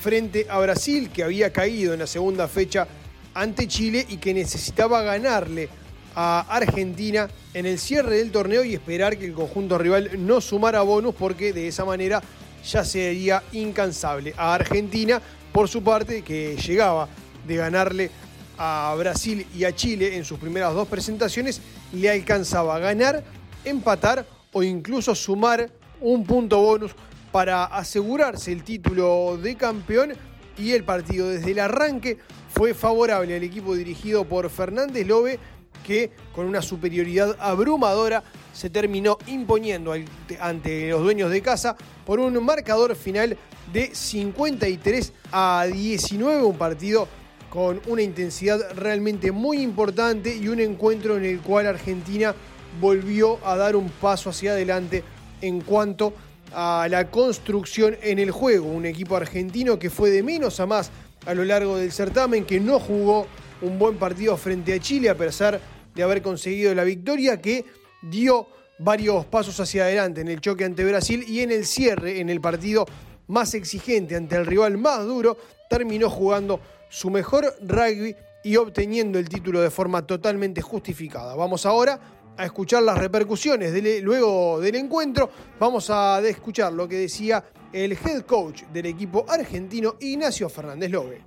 frente 0.00 0.46
a 0.48 0.58
Brasil, 0.60 1.10
que 1.10 1.22
había 1.22 1.52
caído 1.52 1.92
en 1.92 2.00
la 2.00 2.06
segunda 2.06 2.48
fecha 2.48 2.88
ante 3.34 3.68
Chile 3.68 4.06
y 4.08 4.16
que 4.16 4.32
necesitaba 4.32 5.02
ganarle 5.02 5.68
a 6.14 6.40
Argentina 6.48 7.28
en 7.52 7.66
el 7.66 7.78
cierre 7.78 8.16
del 8.16 8.32
torneo 8.32 8.64
y 8.64 8.74
esperar 8.74 9.18
que 9.18 9.26
el 9.26 9.34
conjunto 9.34 9.76
rival 9.76 10.10
no 10.26 10.40
sumara 10.40 10.80
bonus 10.80 11.14
porque 11.14 11.52
de 11.52 11.68
esa 11.68 11.84
manera 11.84 12.22
ya 12.64 12.82
sería 12.82 13.42
incansable. 13.52 14.32
A 14.38 14.54
Argentina, 14.54 15.20
por 15.52 15.68
su 15.68 15.82
parte, 15.82 16.22
que 16.22 16.56
llegaba 16.56 17.08
de 17.46 17.56
ganarle 17.56 18.10
a 18.56 18.94
Brasil 18.98 19.46
y 19.54 19.64
a 19.64 19.74
Chile 19.74 20.16
en 20.16 20.24
sus 20.24 20.38
primeras 20.38 20.72
dos 20.72 20.88
presentaciones, 20.88 21.60
le 21.92 22.10
alcanzaba 22.10 22.76
a 22.76 22.78
ganar, 22.78 23.22
empatar 23.64 24.37
o 24.52 24.62
incluso 24.62 25.14
sumar 25.14 25.70
un 26.00 26.24
punto 26.24 26.60
bonus 26.60 26.92
para 27.32 27.64
asegurarse 27.64 28.52
el 28.52 28.64
título 28.64 29.36
de 29.36 29.56
campeón 29.56 30.12
y 30.56 30.72
el 30.72 30.84
partido 30.84 31.28
desde 31.28 31.52
el 31.52 31.60
arranque 31.60 32.18
fue 32.52 32.74
favorable 32.74 33.36
al 33.36 33.42
equipo 33.42 33.74
dirigido 33.74 34.24
por 34.24 34.48
Fernández 34.50 35.06
Lobe 35.06 35.38
que 35.86 36.10
con 36.34 36.46
una 36.46 36.62
superioridad 36.62 37.36
abrumadora 37.38 38.22
se 38.52 38.70
terminó 38.70 39.18
imponiendo 39.26 39.94
ante 40.40 40.88
los 40.88 41.02
dueños 41.02 41.30
de 41.30 41.42
casa 41.42 41.76
por 42.04 42.18
un 42.18 42.44
marcador 42.44 42.96
final 42.96 43.36
de 43.72 43.94
53 43.94 45.12
a 45.30 45.66
19, 45.70 46.42
un 46.42 46.58
partido 46.58 47.06
con 47.50 47.80
una 47.86 48.02
intensidad 48.02 48.72
realmente 48.74 49.32
muy 49.32 49.60
importante 49.60 50.36
y 50.36 50.48
un 50.48 50.60
encuentro 50.60 51.16
en 51.16 51.24
el 51.24 51.40
cual 51.40 51.66
Argentina 51.66 52.34
volvió 52.80 53.44
a 53.46 53.56
dar 53.56 53.76
un 53.76 53.88
paso 53.88 54.30
hacia 54.30 54.52
adelante 54.52 55.02
en 55.40 55.60
cuanto 55.60 56.12
a 56.54 56.86
la 56.90 57.10
construcción 57.10 57.96
en 58.02 58.18
el 58.18 58.30
juego. 58.30 58.66
Un 58.66 58.86
equipo 58.86 59.16
argentino 59.16 59.78
que 59.78 59.90
fue 59.90 60.10
de 60.10 60.22
menos 60.22 60.60
a 60.60 60.66
más 60.66 60.90
a 61.26 61.34
lo 61.34 61.44
largo 61.44 61.76
del 61.76 61.92
certamen, 61.92 62.44
que 62.44 62.60
no 62.60 62.78
jugó 62.78 63.26
un 63.60 63.78
buen 63.78 63.96
partido 63.96 64.36
frente 64.36 64.74
a 64.74 64.80
Chile 64.80 65.10
a 65.10 65.16
pesar 65.16 65.60
de 65.94 66.02
haber 66.02 66.22
conseguido 66.22 66.74
la 66.74 66.84
victoria, 66.84 67.40
que 67.40 67.64
dio 68.02 68.46
varios 68.78 69.26
pasos 69.26 69.58
hacia 69.58 69.84
adelante 69.84 70.20
en 70.20 70.28
el 70.28 70.40
choque 70.40 70.64
ante 70.64 70.84
Brasil 70.84 71.24
y 71.26 71.40
en 71.40 71.50
el 71.50 71.66
cierre, 71.66 72.20
en 72.20 72.30
el 72.30 72.40
partido 72.40 72.86
más 73.26 73.54
exigente 73.54 74.16
ante 74.16 74.36
el 74.36 74.46
rival 74.46 74.78
más 74.78 75.04
duro, 75.04 75.36
terminó 75.68 76.08
jugando 76.08 76.60
su 76.88 77.10
mejor 77.10 77.54
rugby 77.60 78.14
y 78.44 78.56
obteniendo 78.56 79.18
el 79.18 79.28
título 79.28 79.60
de 79.60 79.70
forma 79.70 80.06
totalmente 80.06 80.62
justificada. 80.62 81.34
Vamos 81.34 81.66
ahora 81.66 82.00
a 82.38 82.44
escuchar 82.44 82.82
las 82.84 82.96
repercusiones 82.96 84.02
luego 84.02 84.60
del 84.60 84.76
encuentro. 84.76 85.30
Vamos 85.58 85.90
a 85.90 86.20
escuchar 86.20 86.72
lo 86.72 86.88
que 86.88 86.96
decía 86.96 87.44
el 87.72 87.92
head 87.92 88.22
coach 88.22 88.62
del 88.72 88.86
equipo 88.86 89.26
argentino, 89.28 89.96
Ignacio 90.00 90.48
Fernández 90.48 90.90
Lobe. 90.90 91.20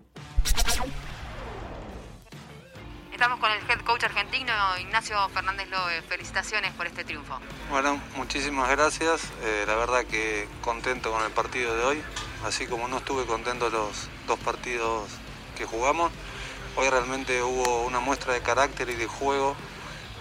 Estamos 3.12 3.40
con 3.40 3.52
el 3.52 3.60
head 3.70 3.82
coach 3.86 4.06
argentino, 4.06 4.54
Ignacio 4.80 5.18
Fernández 5.30 5.70
Lobe. 5.70 6.02
Felicitaciones 6.04 6.72
por 6.72 6.88
este 6.88 7.04
triunfo. 7.04 7.38
Bueno, 7.70 8.02
muchísimas 8.16 8.70
gracias. 8.72 9.22
Eh, 9.44 9.66
la 9.68 9.76
verdad 9.76 10.06
que 10.06 10.48
contento 10.62 11.12
con 11.12 11.24
el 11.24 11.32
partido 11.32 11.76
de 11.76 11.84
hoy, 11.84 12.04
así 12.46 12.66
como 12.66 12.88
no 12.88 12.98
estuve 12.98 13.26
contento 13.26 13.70
los 13.70 14.10
dos 14.28 14.40
partidos 14.40 15.10
que 15.58 15.66
jugamos. 15.66 16.12
Hoy 16.78 16.90
realmente 16.90 17.44
hubo 17.44 17.84
una 17.84 18.00
muestra 18.00 18.34
de 18.34 18.40
carácter 18.40 18.90
y 18.90 18.96
de 18.96 19.06
juego, 19.06 19.56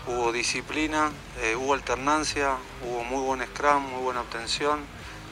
hubo 0.07 0.33
disciplina, 0.33 1.11
eh, 1.41 1.57
hubo 1.57 1.75
alternancia, 1.75 2.57
hubo 2.83 3.05
muy 3.05 3.23
buen 3.23 3.47
scrum, 3.47 3.83
muy 3.83 4.03
buena 4.03 4.21
obtención, 4.21 4.81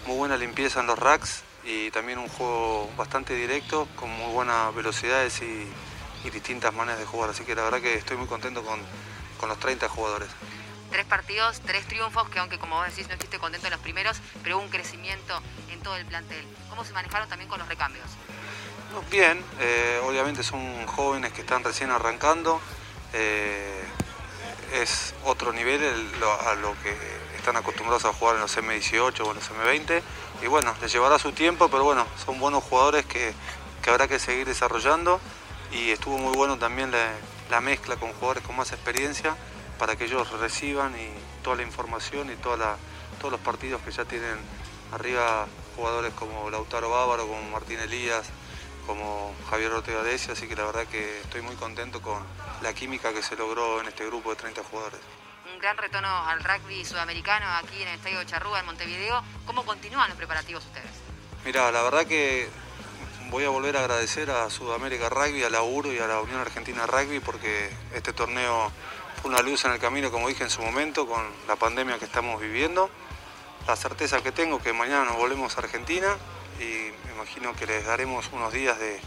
muy 0.06 0.16
buena 0.16 0.36
limpieza 0.36 0.80
en 0.80 0.86
los 0.86 0.98
racks 0.98 1.42
y 1.64 1.90
también 1.90 2.18
un 2.18 2.28
juego 2.28 2.90
bastante 2.96 3.34
directo, 3.34 3.88
con 3.96 4.10
muy 4.10 4.32
buenas 4.32 4.74
velocidades 4.74 5.40
y, 5.42 5.66
distintas 6.30 6.74
maneras 6.74 7.00
de 7.00 7.06
jugar. 7.06 7.30
Así 7.30 7.42
que 7.44 7.54
la 7.54 7.62
verdad 7.62 7.80
que 7.80 7.94
estoy 7.94 8.18
muy 8.18 8.26
contento 8.26 8.62
con, 8.62 8.78
con 9.40 9.48
los 9.48 9.58
30 9.58 9.88
jugadores 9.88 10.28
tres 10.90 11.06
partidos, 11.06 11.60
tres 11.64 11.86
triunfos, 11.86 12.28
que 12.28 12.38
aunque 12.38 12.58
como 12.58 12.76
vos 12.76 12.86
decís 12.86 13.06
no 13.08 13.14
estuviste 13.14 13.38
contento 13.38 13.66
en 13.66 13.72
los 13.72 13.80
primeros, 13.80 14.18
pero 14.42 14.56
hubo 14.56 14.64
un 14.64 14.70
crecimiento 14.70 15.40
en 15.70 15.80
todo 15.80 15.96
el 15.96 16.04
plantel. 16.06 16.44
¿Cómo 16.68 16.84
se 16.84 16.92
manejaron 16.92 17.28
también 17.28 17.48
con 17.48 17.58
los 17.58 17.68
recambios? 17.68 18.06
Bien, 19.10 19.42
eh, 19.60 20.00
obviamente 20.04 20.42
son 20.42 20.86
jóvenes 20.86 21.32
que 21.32 21.42
están 21.42 21.62
recién 21.62 21.90
arrancando. 21.90 22.60
Eh, 23.12 23.57
es 24.82 25.14
otro 25.24 25.52
nivel 25.52 25.80
a 26.46 26.54
lo 26.54 26.74
que 26.82 26.96
están 27.36 27.56
acostumbrados 27.56 28.04
a 28.04 28.12
jugar 28.12 28.36
en 28.36 28.42
los 28.42 28.56
M18 28.56 29.20
o 29.20 29.30
en 29.30 29.34
los 29.34 29.50
M20. 29.50 30.02
Y 30.42 30.46
bueno, 30.46 30.74
les 30.80 30.92
llevará 30.92 31.18
su 31.18 31.32
tiempo, 31.32 31.68
pero 31.68 31.84
bueno, 31.84 32.06
son 32.24 32.38
buenos 32.38 32.62
jugadores 32.64 33.06
que, 33.06 33.34
habrá 33.86 34.06
que 34.06 34.18
seguir 34.18 34.46
desarrollando. 34.46 35.20
Y 35.72 35.90
estuvo 35.90 36.18
muy 36.18 36.34
bueno 36.36 36.58
también 36.58 36.92
la, 37.50 37.60
mezcla 37.60 37.96
con 37.96 38.12
jugadores 38.12 38.42
con 38.44 38.56
más 38.56 38.72
experiencia 38.72 39.36
para 39.78 39.96
que 39.96 40.04
ellos 40.04 40.30
reciban 40.38 40.94
y 40.98 41.08
toda 41.42 41.56
la 41.56 41.62
información 41.62 42.30
y 42.30 42.36
toda 42.36 42.76
todos 43.18 43.32
los 43.32 43.40
partidos 43.40 43.80
que 43.82 43.90
ya 43.90 44.04
tienen 44.04 44.36
arriba 44.92 45.46
jugadores 45.74 46.12
como 46.14 46.50
Lautaro 46.50 46.90
Bávaro, 46.90 47.26
como 47.26 47.42
Martín 47.50 47.80
Elías, 47.80 48.26
como 48.86 49.34
Javier 49.50 49.72
Ortega 49.72 50.02
de 50.02 50.14
ese, 50.14 50.32
así 50.32 50.46
que 50.46 50.56
la 50.56 50.64
verdad 50.64 50.86
que 50.86 51.20
estoy 51.20 51.42
muy 51.42 51.54
contento 51.56 52.00
con 52.00 52.22
la 52.62 52.72
química 52.72 53.12
que 53.12 53.22
se 53.22 53.36
logró 53.36 53.80
en 53.80 53.88
este 53.88 54.06
grupo 54.06 54.30
de 54.30 54.36
30 54.36 54.62
jugadores. 54.64 55.00
Un 55.52 55.58
gran 55.58 55.76
retorno 55.76 56.08
al 56.08 56.42
rugby 56.42 56.84
sudamericano 56.84 57.46
aquí 57.56 57.82
en 57.82 57.88
el 57.88 57.94
Estadio 57.94 58.22
Charrúa 58.24 58.60
en 58.60 58.66
Montevideo. 58.66 59.22
¿Cómo 59.46 59.64
continúan 59.64 60.08
los 60.08 60.18
preparativos 60.18 60.64
ustedes? 60.64 60.90
Mira, 61.44 61.70
la 61.72 61.82
verdad 61.82 62.06
que 62.06 62.48
voy 63.30 63.44
a 63.44 63.48
volver 63.48 63.76
a 63.76 63.80
agradecer 63.80 64.30
a 64.30 64.48
Sudamérica 64.50 65.08
Rugby, 65.08 65.42
a 65.44 65.50
la 65.50 65.62
URO 65.62 65.92
y 65.92 65.98
a 65.98 66.06
la 66.06 66.20
Unión 66.20 66.40
Argentina 66.40 66.86
Rugby 66.86 67.20
porque 67.20 67.70
este 67.94 68.12
torneo 68.12 68.72
fue 69.20 69.30
una 69.30 69.42
luz 69.42 69.64
en 69.64 69.72
el 69.72 69.78
camino, 69.78 70.10
como 70.10 70.28
dije 70.28 70.44
en 70.44 70.50
su 70.50 70.62
momento, 70.62 71.06
con 71.06 71.22
la 71.46 71.56
pandemia 71.56 71.98
que 71.98 72.04
estamos 72.04 72.40
viviendo. 72.40 72.90
La 73.66 73.76
certeza 73.76 74.22
que 74.22 74.32
tengo 74.32 74.62
que 74.62 74.72
mañana 74.72 75.04
nos 75.04 75.16
volvemos 75.16 75.56
a 75.56 75.60
Argentina 75.60 76.16
y 76.58 76.90
me 77.06 77.14
imagino 77.14 77.54
que 77.54 77.66
les 77.66 77.84
daremos 77.84 78.28
unos 78.32 78.52
días 78.52 78.78
de, 78.78 79.00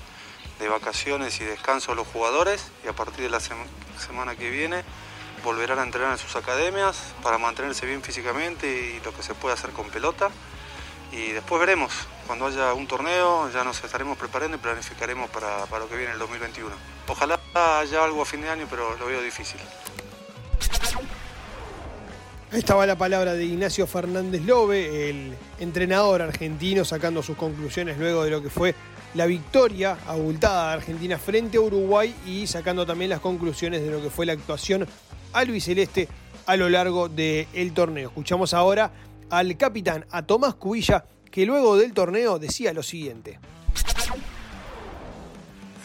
vacaciones 0.68 1.39
y 1.41 1.46
descanso 1.46 1.91
a 1.91 1.96
los 1.96 2.08
jugadores 2.08 2.72
y 2.84 2.88
a 2.88 2.94
partir 2.94 3.24
de 3.24 3.30
la 3.30 3.39
semana 3.39 4.36
que 4.36 4.50
viene 4.50 4.84
volverán 5.44 5.80
a 5.80 5.84
entrenar 5.84 6.12
en 6.12 6.18
sus 6.18 6.36
academias 6.36 7.13
para 7.24 7.38
mantenerse 7.38 7.86
bien 7.86 8.01
físicamente 8.01 8.68
y 8.68 9.00
lo 9.03 9.13
que 9.13 9.24
se 9.24 9.34
puede 9.34 9.53
hacer 9.53 9.72
con 9.72 9.89
pelota. 9.89 10.30
Y 11.12 11.32
después 11.32 11.60
veremos, 11.60 11.91
cuando 12.25 12.46
haya 12.46 12.74
un 12.74 12.88
torneo 12.88 13.50
ya 13.51 13.63
nos 13.63 13.84
estaremos 13.84 14.18
preparando 14.18 14.56
y 14.56 14.60
planificaremos 14.60 15.30
para, 15.30 15.65
para 15.65 15.84
lo 15.84 15.89
que 15.89 15.98
viene 15.98 16.13
el 16.13 16.20
2021. 16.20 16.74
Ojalá 17.08 17.39
haya 17.53 18.03
algo 18.03 18.22
a 18.22 18.25
fin 18.25 18.41
de 18.41 18.50
año, 18.50 18.68
pero 18.70 18.96
lo 18.98 19.06
veo 19.06 19.22
difícil. 19.22 19.60
Ahí 22.51 22.60
estaba 22.60 22.86
la 22.86 22.98
palabra 22.98 23.31
de 23.31 23.46
Ignacio 23.46 23.88
Fernández 23.88 24.41
Lobe, 24.43 25.10
el 25.10 25.34
entrenador 25.62 26.22
argentino, 26.22 26.84
sacando 26.84 27.24
sus 27.24 27.38
conclusiones 27.38 27.98
luego 27.98 28.25
de 28.25 28.29
lo 28.29 28.43
que 28.43 28.50
fue 28.50 28.75
la 29.13 29.25
victoria 29.25 29.98
abultada 30.05 30.67
de 30.67 30.74
Argentina 30.74 31.17
frente 31.17 31.55
a 31.55 31.62
Uruguay 31.62 32.13
y 32.25 32.48
sacando 32.48 32.86
también 32.86 33.10
las 33.10 33.22
conclusiones 33.22 33.81
de 33.81 33.89
lo 33.89 34.01
que 34.01 34.10
fue 34.10 34.25
la 34.25 34.34
actuación 34.34 34.86
albiceleste 35.31 36.10
a 36.46 36.58
lo 36.58 36.67
largo 36.67 37.08
del 37.08 37.74
torneo. 37.74 38.10
Escuchamos 38.10 38.53
ahora 38.53 38.91
al 39.29 39.55
capitán, 39.55 40.05
a 40.12 40.24
Tomás 40.24 40.55
Cubilla, 40.55 41.05
que 41.31 41.46
luego 41.46 41.77
del 41.77 41.93
torneo 41.93 42.38
decía 42.38 42.74
lo 42.74 42.84
siguiente. 42.84 43.39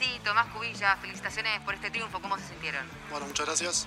Sí, 0.00 0.18
Tomás 0.24 0.46
Cubilla, 0.48 0.96
felicitaciones 0.96 1.60
por 1.60 1.74
este 1.74 1.90
triunfo, 1.90 2.20
¿cómo 2.20 2.36
se 2.38 2.48
sintieron? 2.48 2.82
Bueno, 3.08 3.26
muchas 3.26 3.46
gracias. 3.46 3.86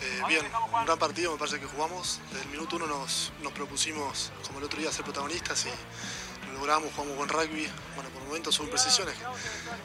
Eh, 0.00 0.22
bien, 0.28 0.44
un 0.72 0.84
gran 0.84 0.98
partido 0.98 1.32
me 1.32 1.38
parece 1.38 1.58
que 1.58 1.66
jugamos. 1.66 2.20
Desde 2.30 2.44
el 2.44 2.50
minuto 2.50 2.76
uno 2.76 2.86
nos, 2.86 3.32
propusimos, 3.54 4.32
como 4.46 4.58
el 4.58 4.64
otro 4.64 4.78
día, 4.80 4.92
ser 4.92 5.04
protagonistas 5.04 5.66
y 5.66 6.46
lo 6.46 6.54
logramos, 6.54 6.92
jugamos 6.94 7.16
buen 7.16 7.28
rugby. 7.28 7.68
Bueno, 7.94 8.10
por 8.10 8.22
momentos 8.22 8.58
hubo 8.58 8.64
imprecisiones. 8.64 9.14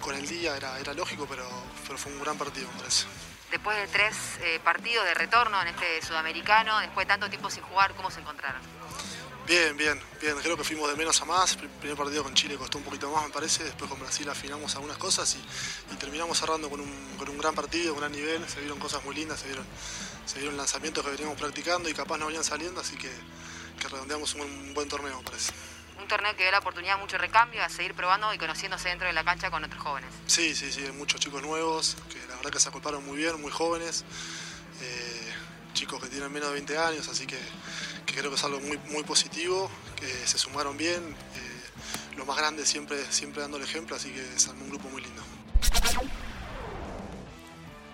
Con 0.01 0.15
el 0.15 0.27
día 0.27 0.55
era, 0.55 0.79
era 0.79 0.93
lógico, 0.93 1.25
pero, 1.27 1.47
pero 1.85 1.97
fue 1.97 2.11
un 2.11 2.21
gran 2.21 2.37
partido, 2.37 2.67
me 2.73 2.79
parece. 2.79 3.05
Después 3.51 3.77
de 3.77 3.87
tres 3.87 4.15
eh, 4.41 4.59
partidos 4.63 5.05
de 5.05 5.13
retorno 5.13 5.61
en 5.61 5.67
este 5.67 6.01
sudamericano, 6.01 6.79
después 6.79 7.05
de 7.05 7.09
tanto 7.09 7.29
tiempo 7.29 7.49
sin 7.49 7.63
jugar, 7.63 7.93
¿cómo 7.93 8.09
se 8.09 8.19
encontraron? 8.19 8.61
Bien, 9.45 9.75
bien, 9.75 9.99
bien. 10.21 10.37
Creo 10.41 10.55
que 10.55 10.63
fuimos 10.63 10.89
de 10.89 10.95
menos 10.95 11.21
a 11.21 11.25
más. 11.25 11.57
El 11.57 11.67
primer 11.67 11.97
partido 11.97 12.23
con 12.23 12.33
Chile 12.33 12.55
costó 12.55 12.77
un 12.77 12.85
poquito 12.85 13.11
más, 13.11 13.27
me 13.27 13.33
parece. 13.33 13.65
Después 13.65 13.89
con 13.89 13.99
Brasil 13.99 14.27
afinamos 14.29 14.73
algunas 14.75 14.97
cosas 14.97 15.35
y, 15.35 15.95
terminamos 15.97 16.39
cerrando 16.39 16.69
con 16.69 16.79
un, 16.79 17.37
gran 17.37 17.53
partido, 17.53 17.93
con 17.93 18.03
un 18.03 18.09
gran 18.09 18.11
nivel. 18.13 18.47
Se 18.47 18.61
vieron 18.61 18.79
cosas 18.79 19.03
muy 19.03 19.15
lindas, 19.15 19.41
se 19.41 19.47
vieron, 19.47 19.65
se 20.25 20.39
vieron 20.39 20.55
lanzamientos 20.55 21.03
que 21.03 21.11
veníamos 21.11 21.37
practicando 21.37 21.89
y 21.89 21.93
capaz 21.93 22.17
no 22.17 22.27
venían 22.27 22.43
saliendo, 22.43 22.79
así 22.79 22.95
que, 22.95 23.11
redondeamos 23.89 24.33
un, 24.35 24.73
buen 24.73 24.87
torneo, 24.87 25.17
me 25.17 25.23
parece. 25.23 25.51
Un 25.99 26.07
torneo 26.07 26.33
que 26.37 26.43
dio 26.43 26.51
la 26.51 26.59
oportunidad 26.59 26.97
mucho 26.97 27.17
recambio, 27.17 27.61
a 27.63 27.69
seguir 27.69 27.93
probando 27.93 28.33
y 28.33 28.37
conociéndose 28.37 28.89
dentro 28.89 29.07
de 29.07 29.13
la 29.13 29.25
cancha 29.25 29.51
con 29.51 29.61
otros 29.63 29.81
jóvenes. 29.81 30.09
Sí, 30.25 30.55
sí, 30.55 30.71
sí, 30.71 30.85
hay 30.85 30.93
muchos 30.93 31.19
chicos 31.19 31.41
nuevos 31.41 31.97
que 32.09 32.19
la 32.29 32.37
verdad 32.37 32.51
que 32.51 32.59
se 32.61 32.69
acolparon 32.69 33.05
muy 33.05 33.17
bien, 33.17 33.41
muy 33.41 33.51
jóvenes. 33.51 34.05
Eh, 34.81 35.33
chicos 35.73 36.01
que 36.01 36.07
tienen 36.07 36.31
menos 36.31 36.49
de 36.49 36.53
20 36.53 36.77
años, 36.77 37.07
así 37.09 37.25
que 37.25 37.39
creo 38.13 38.29
que 38.29 38.35
es 38.35 38.43
algo 38.43 38.59
muy, 38.59 38.79
muy 38.91 39.03
positivo, 39.03 39.69
que 39.95 40.07
se 40.27 40.37
sumaron 40.37 40.77
bien, 40.77 41.01
eh, 41.01 42.15
lo 42.17 42.25
más 42.25 42.37
grande 42.37 42.65
siempre, 42.65 42.97
siempre 43.09 43.41
dando 43.41 43.57
el 43.57 43.63
ejemplo, 43.63 43.95
así 43.95 44.09
que 44.09 44.21
es 44.21 44.47
un 44.47 44.69
grupo 44.69 44.89
muy 44.89 45.01
lindo. 45.01 45.21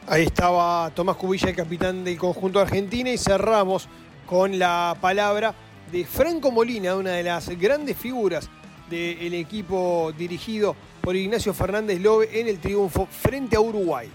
Ahí 0.07 0.23
estaba 0.23 0.91
Tomás 0.95 1.15
Cubilla, 1.15 1.49
el 1.49 1.55
capitán 1.55 2.03
del 2.03 2.17
conjunto 2.17 2.59
argentino, 2.59 3.09
y 3.11 3.17
cerramos 3.17 3.87
con 4.25 4.57
la 4.57 4.97
palabra 4.99 5.53
de 5.91 6.05
Franco 6.05 6.51
Molina, 6.51 6.95
una 6.95 7.11
de 7.11 7.23
las 7.23 7.49
grandes 7.49 7.97
figuras 7.97 8.49
del 8.89 9.33
equipo 9.35 10.11
dirigido 10.17 10.75
por 11.01 11.15
Ignacio 11.15 11.53
Fernández 11.53 12.01
Lobe 12.01 12.39
en 12.39 12.47
el 12.47 12.59
triunfo 12.59 13.07
frente 13.07 13.55
a 13.55 13.59
Uruguay. 13.59 14.09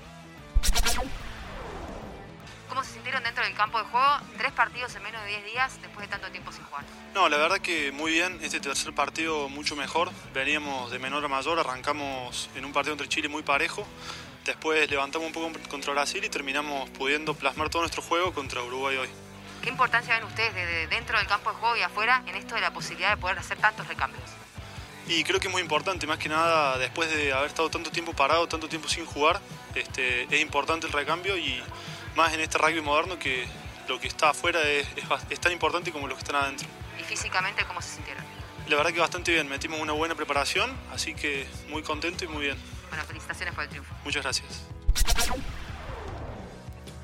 Sintieron 3.15 3.25
dentro 3.25 3.45
del 3.45 3.55
campo 3.55 3.79
de 3.79 3.85
juego? 3.85 4.07
Tres 4.37 4.53
partidos 4.53 4.95
en 4.97 5.03
menos 5.03 5.23
de 5.23 5.29
10 5.29 5.45
días 5.45 5.79
después 5.81 6.07
de 6.07 6.11
tanto 6.11 6.31
tiempo 6.31 6.51
sin 6.51 6.65
jugar. 6.65 6.85
No, 7.15 7.29
la 7.29 7.37
verdad 7.37 7.61
que 7.61 7.93
muy 7.93 8.13
bien. 8.13 8.39
Este 8.43 8.59
tercer 8.61 8.93
partido 8.93 9.49
mucho 9.49 9.77
mejor. 9.77 10.11
Veníamos 10.33 10.91
de 10.91 10.99
menor 10.99 11.25
a 11.25 11.29
mayor, 11.29 11.59
arrancamos 11.61 12.51
en 12.57 12.65
un 12.65 12.73
partido 12.73 12.93
entre 12.93 13.09
Chile 13.09 13.29
muy 13.29 13.43
parejo. 13.43 13.87
Después 14.45 14.91
levantamos 14.91 15.29
un 15.29 15.33
poco 15.33 15.53
contra 15.69 15.93
Brasil 15.93 16.25
y 16.25 16.29
terminamos 16.29 16.91
pudiendo 16.91 17.35
plasmar 17.35 17.71
todo 17.71 17.83
nuestro 17.83 18.03
juego 18.03 18.33
contra 18.33 18.63
Uruguay 18.63 18.97
hoy. 18.97 19.09
¿Qué 19.63 19.71
importancia 19.71 20.15
ven 20.17 20.25
ustedes 20.25 20.55
desde 20.55 20.89
dentro 20.89 21.17
del 21.17 21.27
campo 21.27 21.51
de 21.51 21.57
juego 21.57 21.77
y 21.77 21.83
afuera 21.83 22.23
en 22.27 22.35
esto 22.35 22.57
de 22.57 22.61
la 22.61 22.73
posibilidad 22.73 23.11
de 23.11 23.17
poder 23.17 23.39
hacer 23.39 23.59
tantos 23.59 23.87
recambios? 23.87 24.25
Y 25.07 25.23
creo 25.23 25.39
que 25.39 25.47
es 25.49 25.53
muy 25.53 25.63
importante, 25.63 26.07
más 26.07 26.19
que 26.19 26.29
nada 26.29 26.79
después 26.79 27.15
de 27.15 27.33
haber 27.33 27.49
estado 27.49 27.71
tanto 27.71 27.91
tiempo 27.91 28.13
parado, 28.15 28.49
tanto 28.49 28.69
tiempo 28.69 28.89
sin 28.89 29.07
jugar, 29.07 29.41
este, 29.75 30.25
es 30.25 30.41
importante 30.41 30.87
el 30.87 30.93
recambio 30.93 31.37
y 31.37 31.63
más 32.17 32.33
en 32.33 32.41
este 32.41 32.59
rugby 32.59 32.81
moderno 32.81 33.19
que 33.19 33.47
lo 33.89 34.01
que 34.01 34.09
está 34.09 34.31
afuera 34.31 34.61
es, 34.63 34.87
es, 35.31 35.41
tan 35.41 35.53
importante 35.53 35.93
como 35.93 36.09
lo 36.09 36.15
que 36.15 36.21
está 36.21 36.41
adentro. 36.41 36.67
¿Y 36.99 37.03
físicamente 37.03 37.65
cómo 37.67 37.83
se 37.83 37.97
sintieron? 37.97 38.25
La 38.69 38.77
verdad 38.77 38.93
que 38.93 39.01
bastante 39.01 39.33
bien, 39.33 39.49
metimos 39.49 39.79
una 39.81 39.93
buena 39.93 40.15
preparación, 40.15 40.73
así 40.93 41.15
que 41.15 41.47
muy 41.69 41.83
contento 41.83 42.25
y 42.25 42.29
muy 42.29 42.43
bien. 42.43 42.57
Bueno, 42.89 43.05
felicitaciones 43.05 43.55
por 43.55 43.65
el 43.65 43.71
triunfo. 43.71 43.95
Muchas 44.05 44.23
gracias. 44.23 44.65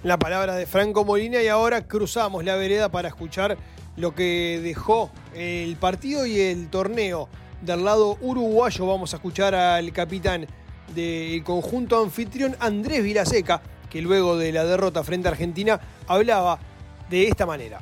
La 0.02 0.18
palabra 0.18 0.54
de 0.54 0.66
Franco 0.66 1.04
Molina 1.04 1.42
y 1.42 1.48
ahora 1.48 1.86
cruzamos 1.86 2.42
la 2.44 2.56
vereda 2.56 2.88
para 2.88 3.08
escuchar 3.08 3.58
lo 3.96 4.14
que 4.14 4.58
dejó 4.62 5.10
el 5.34 5.76
partido 5.76 6.24
y 6.24 6.40
el 6.40 6.70
torneo. 6.70 7.28
Del 7.60 7.84
lado 7.84 8.16
uruguayo 8.22 8.86
vamos 8.86 9.12
a 9.12 9.16
escuchar 9.16 9.54
al 9.54 9.92
capitán 9.92 10.46
del 10.94 11.44
conjunto 11.44 12.02
anfitrión 12.02 12.56
Andrés 12.60 13.02
Vilaseca, 13.02 13.60
que 13.90 14.00
luego 14.00 14.38
de 14.38 14.52
la 14.52 14.64
derrota 14.64 15.04
frente 15.04 15.28
a 15.28 15.32
Argentina 15.32 15.80
hablaba 16.06 16.58
de 17.08 17.28
esta 17.28 17.44
manera. 17.44 17.80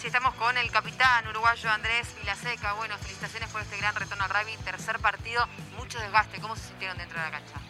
Sí, 0.00 0.06
estamos 0.06 0.34
con 0.34 0.56
el 0.56 0.70
capitán 0.70 1.28
uruguayo 1.28 1.68
Andrés 1.68 2.08
Vilaseca. 2.18 2.72
Bueno, 2.72 2.96
felicitaciones 2.98 3.50
por 3.50 3.60
este 3.60 3.76
gran 3.76 3.94
retorno 3.94 4.24
al 4.24 4.30
rugby. 4.30 4.56
Tercer 4.64 4.98
partido, 4.98 5.46
mucho 5.76 5.98
desgaste. 5.98 6.40
¿Cómo 6.40 6.56
se 6.56 6.68
sintieron 6.68 6.96
dentro 6.96 7.18
de 7.18 7.24
la 7.24 7.30
cancha? 7.30 7.60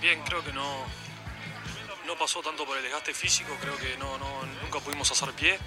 Bien, 0.00 0.22
creo 0.22 0.44
que 0.44 0.52
no, 0.52 0.84
no 2.06 2.16
pasó 2.16 2.42
tanto 2.42 2.64
por 2.64 2.76
el 2.76 2.84
desgaste 2.84 3.12
físico. 3.12 3.56
Creo 3.60 3.76
que 3.76 3.96
no, 3.98 4.18
nunca 4.62 4.78
pudimos 4.78 5.10
hacer 5.10 5.32
pie. 5.32 5.58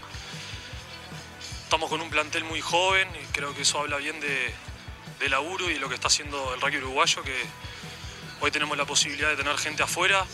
Estamos 1.63 1.89
con 1.89 2.00
un 2.00 2.10
plantel 2.10 2.46
muy 2.46 2.62
joven 2.62 3.10
y 3.22 3.25
creo 3.34 3.53
que 3.53 3.63
eso 3.63 3.79
habla 3.79 3.98
bien 3.98 4.17
de, 4.22 4.53
de 5.20 5.29
laburo 5.29 5.70
y 5.70 5.74
de 5.74 5.79
lo 5.82 5.89
que 5.89 5.96
está 5.96 6.08
haciendo 6.08 6.53
el 6.53 6.62
rugby 6.62 6.77
uruguayo, 6.77 7.22
que 7.24 7.36
hoy 8.41 8.51
tenemos 8.51 8.77
la 8.77 8.86
posibilidad 8.86 9.29
de 9.29 9.36
tener 9.36 9.58
gente 9.58 9.84
afuera, 9.84 10.25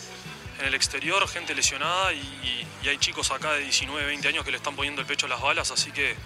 en 0.59 0.65
el 0.65 0.75
exterior, 0.75 1.27
gente 1.27 1.55
lesionada 1.55 2.13
y, 2.13 2.67
hay 2.85 2.97
chicos 2.97 3.31
acá 3.31 3.53
de 3.53 3.61
19, 3.61 4.05
20 4.05 4.27
años 4.27 4.43
que 4.43 4.51
le 4.51 4.57
están 4.57 4.75
poniendo 4.75 4.99
el 4.99 5.07
pecho 5.07 5.25
a 5.25 5.29
las 5.29 5.39
balas, 5.39 5.71
así 5.71 5.91
que 5.93 6.17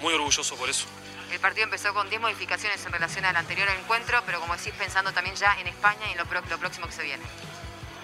muy 0.00 0.14
orgulloso 0.14 0.54
por 0.54 0.70
eso. 0.70 0.86
El 1.32 1.40
partido 1.40 1.64
empezó 1.64 1.92
con 1.92 2.08
10 2.08 2.20
modificaciones 2.20 2.86
en 2.86 2.92
relación 2.92 3.24
al 3.24 3.34
anterior 3.36 3.68
encuentro, 3.80 4.22
pero 4.24 4.38
como 4.38 4.56
decís, 4.56 4.72
pensando 4.78 5.12
también 5.12 5.34
ya 5.34 5.58
en 5.60 5.66
España 5.66 6.06
y 6.08 6.12
en 6.12 6.18
lo, 6.18 6.24
lo 6.24 6.58
próximo 6.58 6.86
que 6.86 6.92
se 6.92 7.02
viene. 7.02 7.24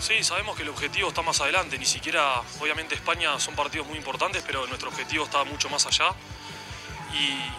Sí, 0.01 0.25
sabemos 0.25 0.57
que 0.57 0.63
el 0.63 0.71
objetivo 0.71 1.11
está 1.11 1.23
más 1.23 1.41
adelante, 1.41 1.79
ni 1.79 1.87
siquiera, 1.87 2.41
obviamente 2.59 2.97
España 2.97 3.39
son 3.39 3.55
partidos 3.55 3.87
muy 3.87 3.99
importantes, 3.99 4.43
pero 4.45 4.67
nuestro 4.67 4.89
objetivo 4.89 5.27
está 5.27 5.45
mucho 5.45 5.69
más 5.69 5.87
allá. 5.87 6.13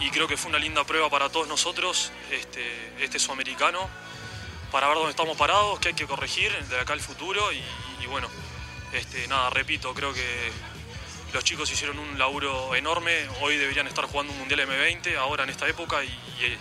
Y, 0.02 0.10
creo 0.12 0.28
que 0.28 0.36
fue 0.36 0.50
una 0.50 0.60
linda 0.60 0.84
prueba 0.84 1.10
para 1.10 1.30
todos 1.30 1.48
nosotros, 1.48 2.12
este, 2.32 2.94
este 3.00 3.18
sudamericano, 3.18 3.90
para 4.72 4.88
ver 4.88 4.96
dónde 4.96 5.12
estamos 5.12 5.38
parados, 5.38 5.80
qué 5.80 5.90
hay 5.90 5.94
que 5.94 6.08
corregir 6.08 6.52
de 6.66 6.80
acá 6.80 6.94
al 6.94 7.02
futuro. 7.02 7.52
Y, 7.52 8.06
bueno, 8.08 8.28
este, 8.94 9.28
nada, 9.28 9.50
repito, 9.50 9.94
creo 9.94 10.14
que 10.14 10.52
los 11.34 11.44
chicos 11.44 11.72
hicieron 11.72 12.00
un 12.00 12.18
laburo 12.18 12.76
enorme, 12.76 13.28
hoy 13.42 13.58
deberían 13.58 13.88
estar 13.88 14.06
jugando 14.06 14.34
un 14.34 14.40
Mundial 14.40 14.62
M20, 14.62 15.16
ahora 15.18 15.44
en 15.44 15.50
esta 15.50 15.68
época, 15.68 16.04
y, 16.04 16.08
y 16.08 16.58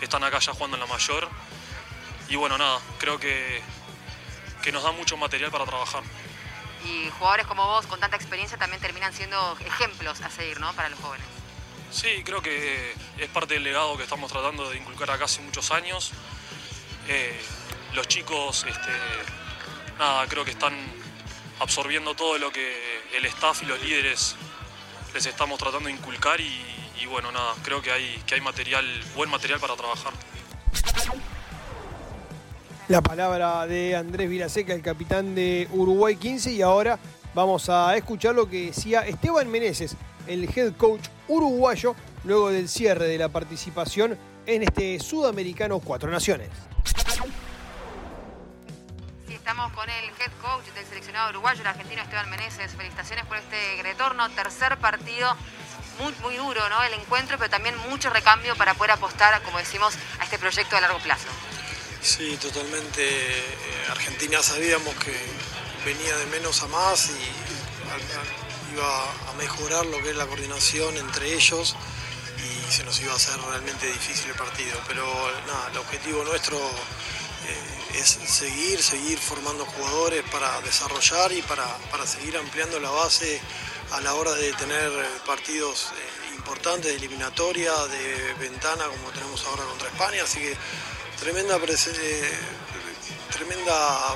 están 0.00 0.24
acá 0.24 0.38
ya 0.38 0.52
jugando 0.52 0.76
en 0.76 0.80
la 0.80 0.86
mayor. 0.86 1.28
Y 2.28 2.36
bueno, 2.36 2.58
nada, 2.58 2.80
creo 2.98 3.18
que 3.18 3.62
que 4.62 4.72
nos 4.72 4.82
da 4.82 4.92
mucho 4.92 5.16
material 5.16 5.50
para 5.50 5.64
trabajar. 5.64 6.02
Y 6.84 7.08
jugadores 7.18 7.46
como 7.46 7.66
vos, 7.66 7.86
con 7.86 8.00
tanta 8.00 8.16
experiencia, 8.16 8.56
también 8.58 8.80
terminan 8.80 9.12
siendo 9.12 9.56
ejemplos 9.64 10.20
a 10.20 10.30
seguir, 10.30 10.60
¿no? 10.60 10.72
Para 10.74 10.88
los 10.90 10.98
jóvenes. 11.00 11.26
Sí, 11.90 12.22
creo 12.24 12.42
que 12.42 12.94
es 13.16 13.28
parte 13.30 13.54
del 13.54 13.64
legado 13.64 13.96
que 13.96 14.02
estamos 14.02 14.30
tratando 14.30 14.68
de 14.70 14.76
inculcar 14.76 15.10
acá 15.10 15.24
hace 15.24 15.40
muchos 15.40 15.70
años. 15.70 16.12
Eh, 17.10 17.32
los 17.94 18.06
chicos, 18.06 18.66
este, 18.68 18.90
nada, 19.98 20.26
creo 20.26 20.44
que 20.44 20.50
están 20.50 20.74
absorbiendo 21.58 22.14
todo 22.14 22.36
lo 22.36 22.50
que 22.50 22.70
el 23.16 23.24
staff 23.24 23.62
y 23.62 23.66
los 23.66 23.82
líderes 23.82 24.36
les 25.14 25.24
estamos 25.24 25.58
tratando 25.58 25.88
de 25.88 25.94
inculcar 25.94 26.38
y, 26.38 27.06
bueno, 27.06 27.32
nada, 27.32 27.54
creo 27.62 27.80
que 27.80 27.90
hay, 27.90 28.22
que 28.26 28.34
hay 28.34 28.42
material, 28.42 28.84
buen 29.16 29.30
material 29.30 29.58
para 29.58 29.74
trabajar. 29.74 30.12
La 32.88 33.00
palabra 33.00 33.66
de 33.66 33.96
Andrés 33.96 34.28
Vilaseca, 34.28 34.74
el 34.74 34.82
capitán 34.82 35.34
de 35.34 35.66
Uruguay 35.72 36.16
15, 36.16 36.52
y 36.52 36.60
ahora 36.60 36.98
vamos 37.34 37.70
a 37.70 37.96
escuchar 37.96 38.34
lo 38.34 38.50
que 38.50 38.66
decía 38.66 39.06
Esteban 39.06 39.50
Meneses, 39.50 39.96
el 40.26 40.44
head 40.54 40.74
coach 40.76 41.06
uruguayo, 41.26 41.96
luego 42.24 42.50
del 42.50 42.68
cierre 42.68 43.06
de 43.06 43.16
la 43.16 43.30
participación 43.30 44.18
en 44.44 44.62
este 44.62 45.00
Sudamericano 45.00 45.80
Cuatro 45.80 46.10
Naciones. 46.10 46.48
Estamos 49.48 49.72
con 49.72 49.88
el 49.88 50.04
head 50.04 50.30
coach 50.42 50.66
del 50.74 50.84
seleccionado 50.84 51.30
uruguayo, 51.30 51.62
el 51.62 51.68
argentino 51.68 52.02
Esteban 52.02 52.28
Meneses. 52.28 52.70
Felicitaciones 52.76 53.24
por 53.24 53.38
este 53.38 53.82
retorno, 53.82 54.28
tercer 54.32 54.76
partido 54.76 55.34
muy, 55.98 56.12
muy 56.20 56.36
duro, 56.36 56.68
¿no? 56.68 56.82
El 56.82 56.92
encuentro, 56.92 57.38
pero 57.38 57.48
también 57.48 57.74
mucho 57.88 58.10
recambio 58.10 58.54
para 58.56 58.74
poder 58.74 58.90
apostar, 58.90 59.40
como 59.40 59.56
decimos, 59.56 59.94
a 60.20 60.24
este 60.24 60.38
proyecto 60.38 60.76
a 60.76 60.82
largo 60.82 60.98
plazo. 60.98 61.28
Sí, 62.02 62.36
totalmente. 62.36 63.00
Eh, 63.02 63.86
Argentina 63.90 64.42
sabíamos 64.42 64.94
que 64.96 65.16
venía 65.82 66.14
de 66.18 66.26
menos 66.26 66.62
a 66.62 66.66
más 66.66 67.08
y 67.08 68.74
iba 68.74 69.30
a 69.30 69.32
mejorar 69.38 69.86
lo 69.86 69.96
que 70.02 70.10
es 70.10 70.16
la 70.16 70.26
coordinación 70.26 70.94
entre 70.98 71.32
ellos 71.32 71.74
y 72.36 72.70
se 72.70 72.84
nos 72.84 73.00
iba 73.00 73.14
a 73.14 73.16
hacer 73.16 73.40
realmente 73.40 73.86
difícil 73.86 74.28
el 74.28 74.36
partido. 74.36 74.78
Pero 74.86 75.06
nada, 75.46 75.70
el 75.70 75.78
objetivo 75.78 76.22
nuestro 76.24 76.58
es 77.94 78.08
seguir, 78.08 78.82
seguir 78.82 79.18
formando 79.18 79.64
jugadores 79.64 80.22
para 80.30 80.60
desarrollar 80.62 81.32
y 81.32 81.42
para, 81.42 81.66
seguir 82.06 82.36
ampliando 82.36 82.78
la 82.80 82.90
base 82.90 83.40
a 83.92 84.00
la 84.00 84.14
hora 84.14 84.32
de 84.32 84.52
tener 84.54 84.90
partidos 85.26 85.92
eh, 85.92 86.36
importantes 86.36 86.90
de 86.90 86.96
eliminatoria, 86.96 87.72
de 87.86 88.34
ventana 88.34 88.84
como 88.86 89.10
tenemos 89.10 89.44
ahora 89.46 89.64
contra 89.64 89.88
España. 89.88 90.22
Así 90.22 90.40
que 90.40 90.56
tremenda, 91.18 91.56
eh, 91.56 92.38
tremenda 93.32 94.14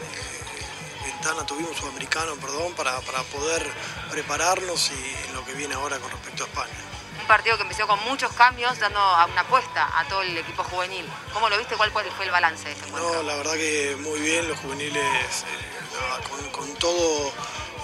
eh, 0.00 1.04
ventana 1.06 1.46
tuvimos 1.46 1.76
sudamericano, 1.76 2.34
perdón, 2.36 2.74
para, 2.74 3.00
poder 3.00 3.66
prepararnos 4.10 4.90
y 4.90 5.28
en 5.28 5.34
lo 5.34 5.44
que 5.44 5.54
viene 5.54 5.74
ahora 5.74 5.98
con 5.98 6.10
respecto 6.10 6.44
a 6.44 6.46
España. 6.46 6.91
Un 7.20 7.26
partido 7.26 7.56
que 7.56 7.62
empezó 7.62 7.86
con 7.86 8.02
muchos 8.04 8.32
cambios, 8.32 8.78
dando 8.78 8.98
una 8.98 9.42
apuesta 9.42 9.98
a 9.98 10.04
todo 10.08 10.22
el 10.22 10.36
equipo 10.36 10.64
juvenil. 10.64 11.08
¿Cómo 11.32 11.48
lo 11.48 11.58
viste? 11.58 11.76
¿Cuál 11.76 11.90
fue 11.90 12.24
el 12.24 12.30
balance 12.30 12.68
de 12.68 12.72
este 12.72 12.90
No, 12.90 13.22
la 13.22 13.36
verdad 13.36 13.54
que 13.54 13.96
muy 14.00 14.20
bien, 14.20 14.48
los 14.48 14.58
juveniles, 14.58 15.04
eh, 15.04 16.50
con, 16.52 16.74
todo 16.74 17.32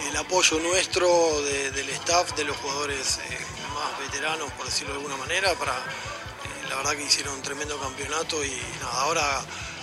el 0.09 0.17
apoyo 0.17 0.59
nuestro 0.61 1.43
del 1.43 1.89
staff, 1.91 2.35
de 2.35 2.45
los 2.45 2.57
jugadores 2.57 3.21
más 3.75 3.99
veteranos, 4.01 4.51
por 4.53 4.67
decirlo 4.67 4.95
de 4.95 4.99
alguna 5.01 5.17
manera, 5.17 5.53
para 5.55 5.75
la 6.69 6.77
verdad 6.77 6.93
que 6.93 7.05
hicieron 7.05 7.35
un 7.35 7.43
tremendo 7.43 7.79
campeonato 7.79 8.45
y 8.45 8.51
nada, 8.81 9.01
ahora 9.03 9.41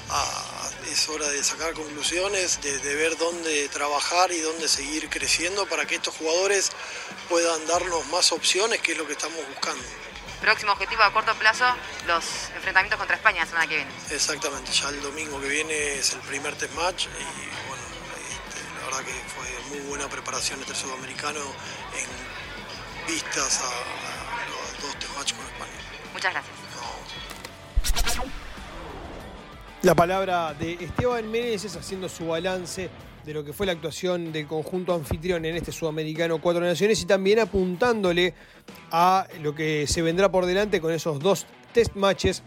ah, 0.09 0.54
es 0.91 1.09
hora 1.09 1.27
de 1.29 1.43
sacar 1.43 1.73
conclusiones, 1.73 2.61
de, 2.61 2.95
ver 2.95 3.17
dónde 3.17 3.67
trabajar 3.69 4.31
y 4.31 4.39
dónde 4.39 4.67
seguir 4.67 5.09
creciendo 5.09 5.67
para 5.67 5.85
que 5.85 5.95
estos 5.95 6.15
jugadores 6.15 6.71
puedan 7.29 7.65
darnos 7.67 8.05
más 8.07 8.31
opciones, 8.31 8.81
que 8.81 8.93
es 8.93 8.97
lo 8.97 9.07
que 9.07 9.13
estamos 9.13 9.37
buscando. 9.49 9.83
Próximo 10.41 10.73
objetivo 10.73 11.01
a 11.03 11.11
corto 11.11 11.33
plazo, 11.35 11.65
los 12.07 12.25
enfrentamientos 12.55 12.99
contra 12.99 13.15
España 13.15 13.39
la 13.41 13.45
semana 13.45 13.67
que 13.67 13.75
viene. 13.77 13.91
Exactamente, 14.11 14.71
ya 14.71 14.89
el 14.89 15.01
domingo 15.01 15.39
que 15.41 15.47
viene 15.47 15.93
es 15.95 16.13
el 16.13 16.19
primer 16.21 16.55
test 16.55 16.73
match 16.73 17.05
y 17.05 17.67
bueno, 17.67 17.83
este, 18.29 18.79
la 18.79 18.85
verdad 18.85 19.05
que 19.05 19.13
fue 19.33 19.69
muy 19.69 19.79
buena 19.87 20.07
preparación 20.07 20.59
este 20.61 20.75
sudamericano 20.75 21.39
en 21.39 23.13
vistas 23.13 23.61
a, 23.61 23.67
a 23.67 24.45
los 24.49 24.81
dos 24.81 24.99
test 24.99 25.17
match 25.17 25.33
con 25.33 25.45
España. 25.45 25.71
Muchas 26.13 26.31
gracias. 26.31 26.54
La 29.85 29.93
palabra 29.93 30.55
de 30.55 30.73
Esteban 30.83 31.29
Meneses 31.29 31.75
haciendo 31.75 32.09
su 32.09 32.25
balance 32.25 32.89
de 33.23 33.33
lo 33.35 33.45
que 33.45 33.53
fue 33.53 33.67
la 33.67 33.73
actuación 33.73 34.31
del 34.31 34.47
conjunto 34.47 34.95
anfitrión 34.95 35.45
en 35.45 35.55
este 35.55 35.71
sudamericano 35.71 36.41
Cuatro 36.41 36.65
Naciones 36.65 36.99
y 37.03 37.05
también 37.05 37.37
apuntándole 37.37 38.33
a 38.89 39.27
lo 39.43 39.53
que 39.53 39.85
se 39.85 40.01
vendrá 40.01 40.31
por 40.31 40.47
delante 40.47 40.81
con 40.81 40.91
esos 40.91 41.19
dos 41.19 41.45
test 41.71 41.93
matches 41.93 42.41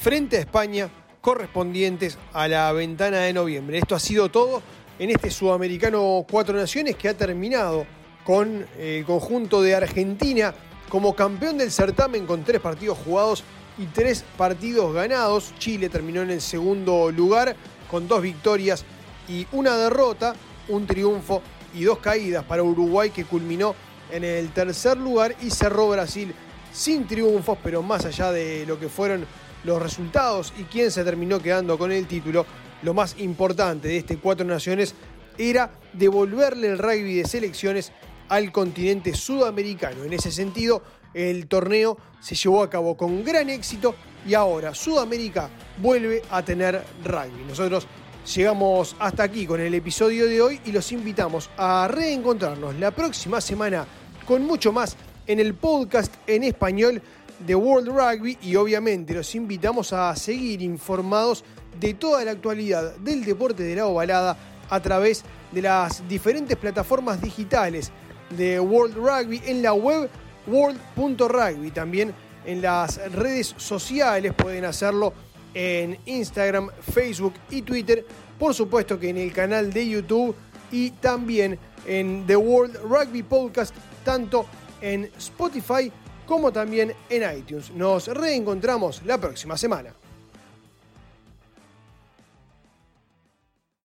frente 0.00 0.38
a 0.38 0.40
España 0.40 0.88
correspondientes 1.20 2.16
a 2.32 2.48
la 2.48 2.72
ventana 2.72 3.18
de 3.18 3.34
noviembre. 3.34 3.76
Esto 3.76 3.94
ha 3.94 4.00
sido 4.00 4.30
todo 4.30 4.62
en 4.98 5.10
este 5.10 5.30
sudamericano 5.30 6.24
Cuatro 6.30 6.56
Naciones 6.56 6.96
que 6.96 7.10
ha 7.10 7.14
terminado 7.14 7.84
con 8.24 8.66
el 8.78 9.04
conjunto 9.04 9.60
de 9.60 9.74
Argentina 9.74 10.54
como 10.88 11.14
campeón 11.14 11.58
del 11.58 11.70
certamen 11.70 12.26
con 12.26 12.44
tres 12.44 12.60
partidos 12.60 12.98
jugados 12.98 13.44
y 13.78 13.86
tres 13.86 14.24
partidos 14.36 14.94
ganados. 14.94 15.52
Chile 15.58 15.88
terminó 15.88 16.22
en 16.22 16.30
el 16.30 16.40
segundo 16.40 17.10
lugar 17.10 17.56
con 17.90 18.08
dos 18.08 18.22
victorias 18.22 18.84
y 19.28 19.46
una 19.52 19.76
derrota, 19.76 20.34
un 20.68 20.86
triunfo 20.86 21.42
y 21.74 21.84
dos 21.84 21.98
caídas 21.98 22.44
para 22.44 22.62
Uruguay 22.62 23.10
que 23.10 23.24
culminó 23.24 23.74
en 24.10 24.24
el 24.24 24.50
tercer 24.52 24.96
lugar 24.96 25.36
y 25.42 25.50
cerró 25.50 25.90
Brasil 25.90 26.34
sin 26.72 27.06
triunfos, 27.06 27.58
pero 27.62 27.82
más 27.82 28.04
allá 28.04 28.32
de 28.32 28.64
lo 28.66 28.78
que 28.78 28.88
fueron 28.88 29.26
los 29.64 29.82
resultados 29.82 30.52
y 30.58 30.64
quién 30.64 30.90
se 30.90 31.04
terminó 31.04 31.40
quedando 31.40 31.76
con 31.76 31.92
el 31.92 32.06
título, 32.06 32.46
lo 32.82 32.94
más 32.94 33.16
importante 33.18 33.88
de 33.88 33.98
este 33.98 34.18
Cuatro 34.18 34.46
Naciones 34.46 34.94
era 35.36 35.70
devolverle 35.92 36.68
el 36.68 36.78
rugby 36.78 37.16
de 37.16 37.24
selecciones 37.26 37.92
al 38.28 38.52
continente 38.52 39.14
sudamericano. 39.14 40.04
En 40.04 40.12
ese 40.12 40.30
sentido, 40.30 40.82
el 41.14 41.46
torneo 41.46 41.98
se 42.20 42.34
llevó 42.34 42.62
a 42.62 42.70
cabo 42.70 42.96
con 42.96 43.24
gran 43.24 43.48
éxito 43.50 43.94
y 44.26 44.34
ahora 44.34 44.74
Sudamérica 44.74 45.48
vuelve 45.80 46.22
a 46.30 46.42
tener 46.42 46.84
rugby. 47.04 47.44
Nosotros 47.48 47.86
llegamos 48.34 48.94
hasta 48.98 49.22
aquí 49.22 49.46
con 49.46 49.60
el 49.60 49.74
episodio 49.74 50.26
de 50.26 50.40
hoy 50.40 50.60
y 50.64 50.72
los 50.72 50.92
invitamos 50.92 51.48
a 51.56 51.88
reencontrarnos 51.88 52.74
la 52.76 52.90
próxima 52.90 53.40
semana 53.40 53.86
con 54.26 54.44
mucho 54.44 54.72
más 54.72 54.96
en 55.26 55.40
el 55.40 55.54
podcast 55.54 56.14
en 56.26 56.44
español 56.44 57.02
de 57.46 57.54
World 57.54 57.88
Rugby 57.88 58.36
y 58.42 58.56
obviamente 58.56 59.14
los 59.14 59.34
invitamos 59.34 59.92
a 59.92 60.14
seguir 60.16 60.60
informados 60.60 61.44
de 61.78 61.94
toda 61.94 62.24
la 62.24 62.32
actualidad 62.32 62.96
del 62.96 63.24
deporte 63.24 63.62
de 63.62 63.76
la 63.76 63.86
ovalada 63.86 64.36
a 64.68 64.80
través 64.80 65.24
de 65.52 65.62
las 65.62 66.06
diferentes 66.08 66.56
plataformas 66.56 67.22
digitales 67.22 67.92
de 68.30 68.60
World 68.60 68.96
Rugby 68.96 69.42
en 69.46 69.62
la 69.62 69.72
web 69.72 70.08
world.rugby. 70.46 71.70
También 71.70 72.14
en 72.44 72.62
las 72.62 72.96
redes 73.12 73.54
sociales 73.56 74.32
pueden 74.34 74.64
hacerlo 74.64 75.12
en 75.54 75.98
Instagram, 76.06 76.70
Facebook 76.92 77.34
y 77.50 77.62
Twitter. 77.62 78.04
Por 78.38 78.54
supuesto 78.54 78.98
que 78.98 79.10
en 79.10 79.18
el 79.18 79.32
canal 79.32 79.72
de 79.72 79.88
YouTube 79.88 80.34
y 80.70 80.90
también 80.90 81.58
en 81.86 82.26
The 82.26 82.36
World 82.36 82.76
Rugby 82.82 83.22
Podcast, 83.22 83.74
tanto 84.04 84.46
en 84.80 85.10
Spotify 85.18 85.90
como 86.26 86.52
también 86.52 86.92
en 87.08 87.38
iTunes. 87.38 87.70
Nos 87.72 88.08
reencontramos 88.08 89.02
la 89.04 89.18
próxima 89.18 89.56
semana. 89.56 89.92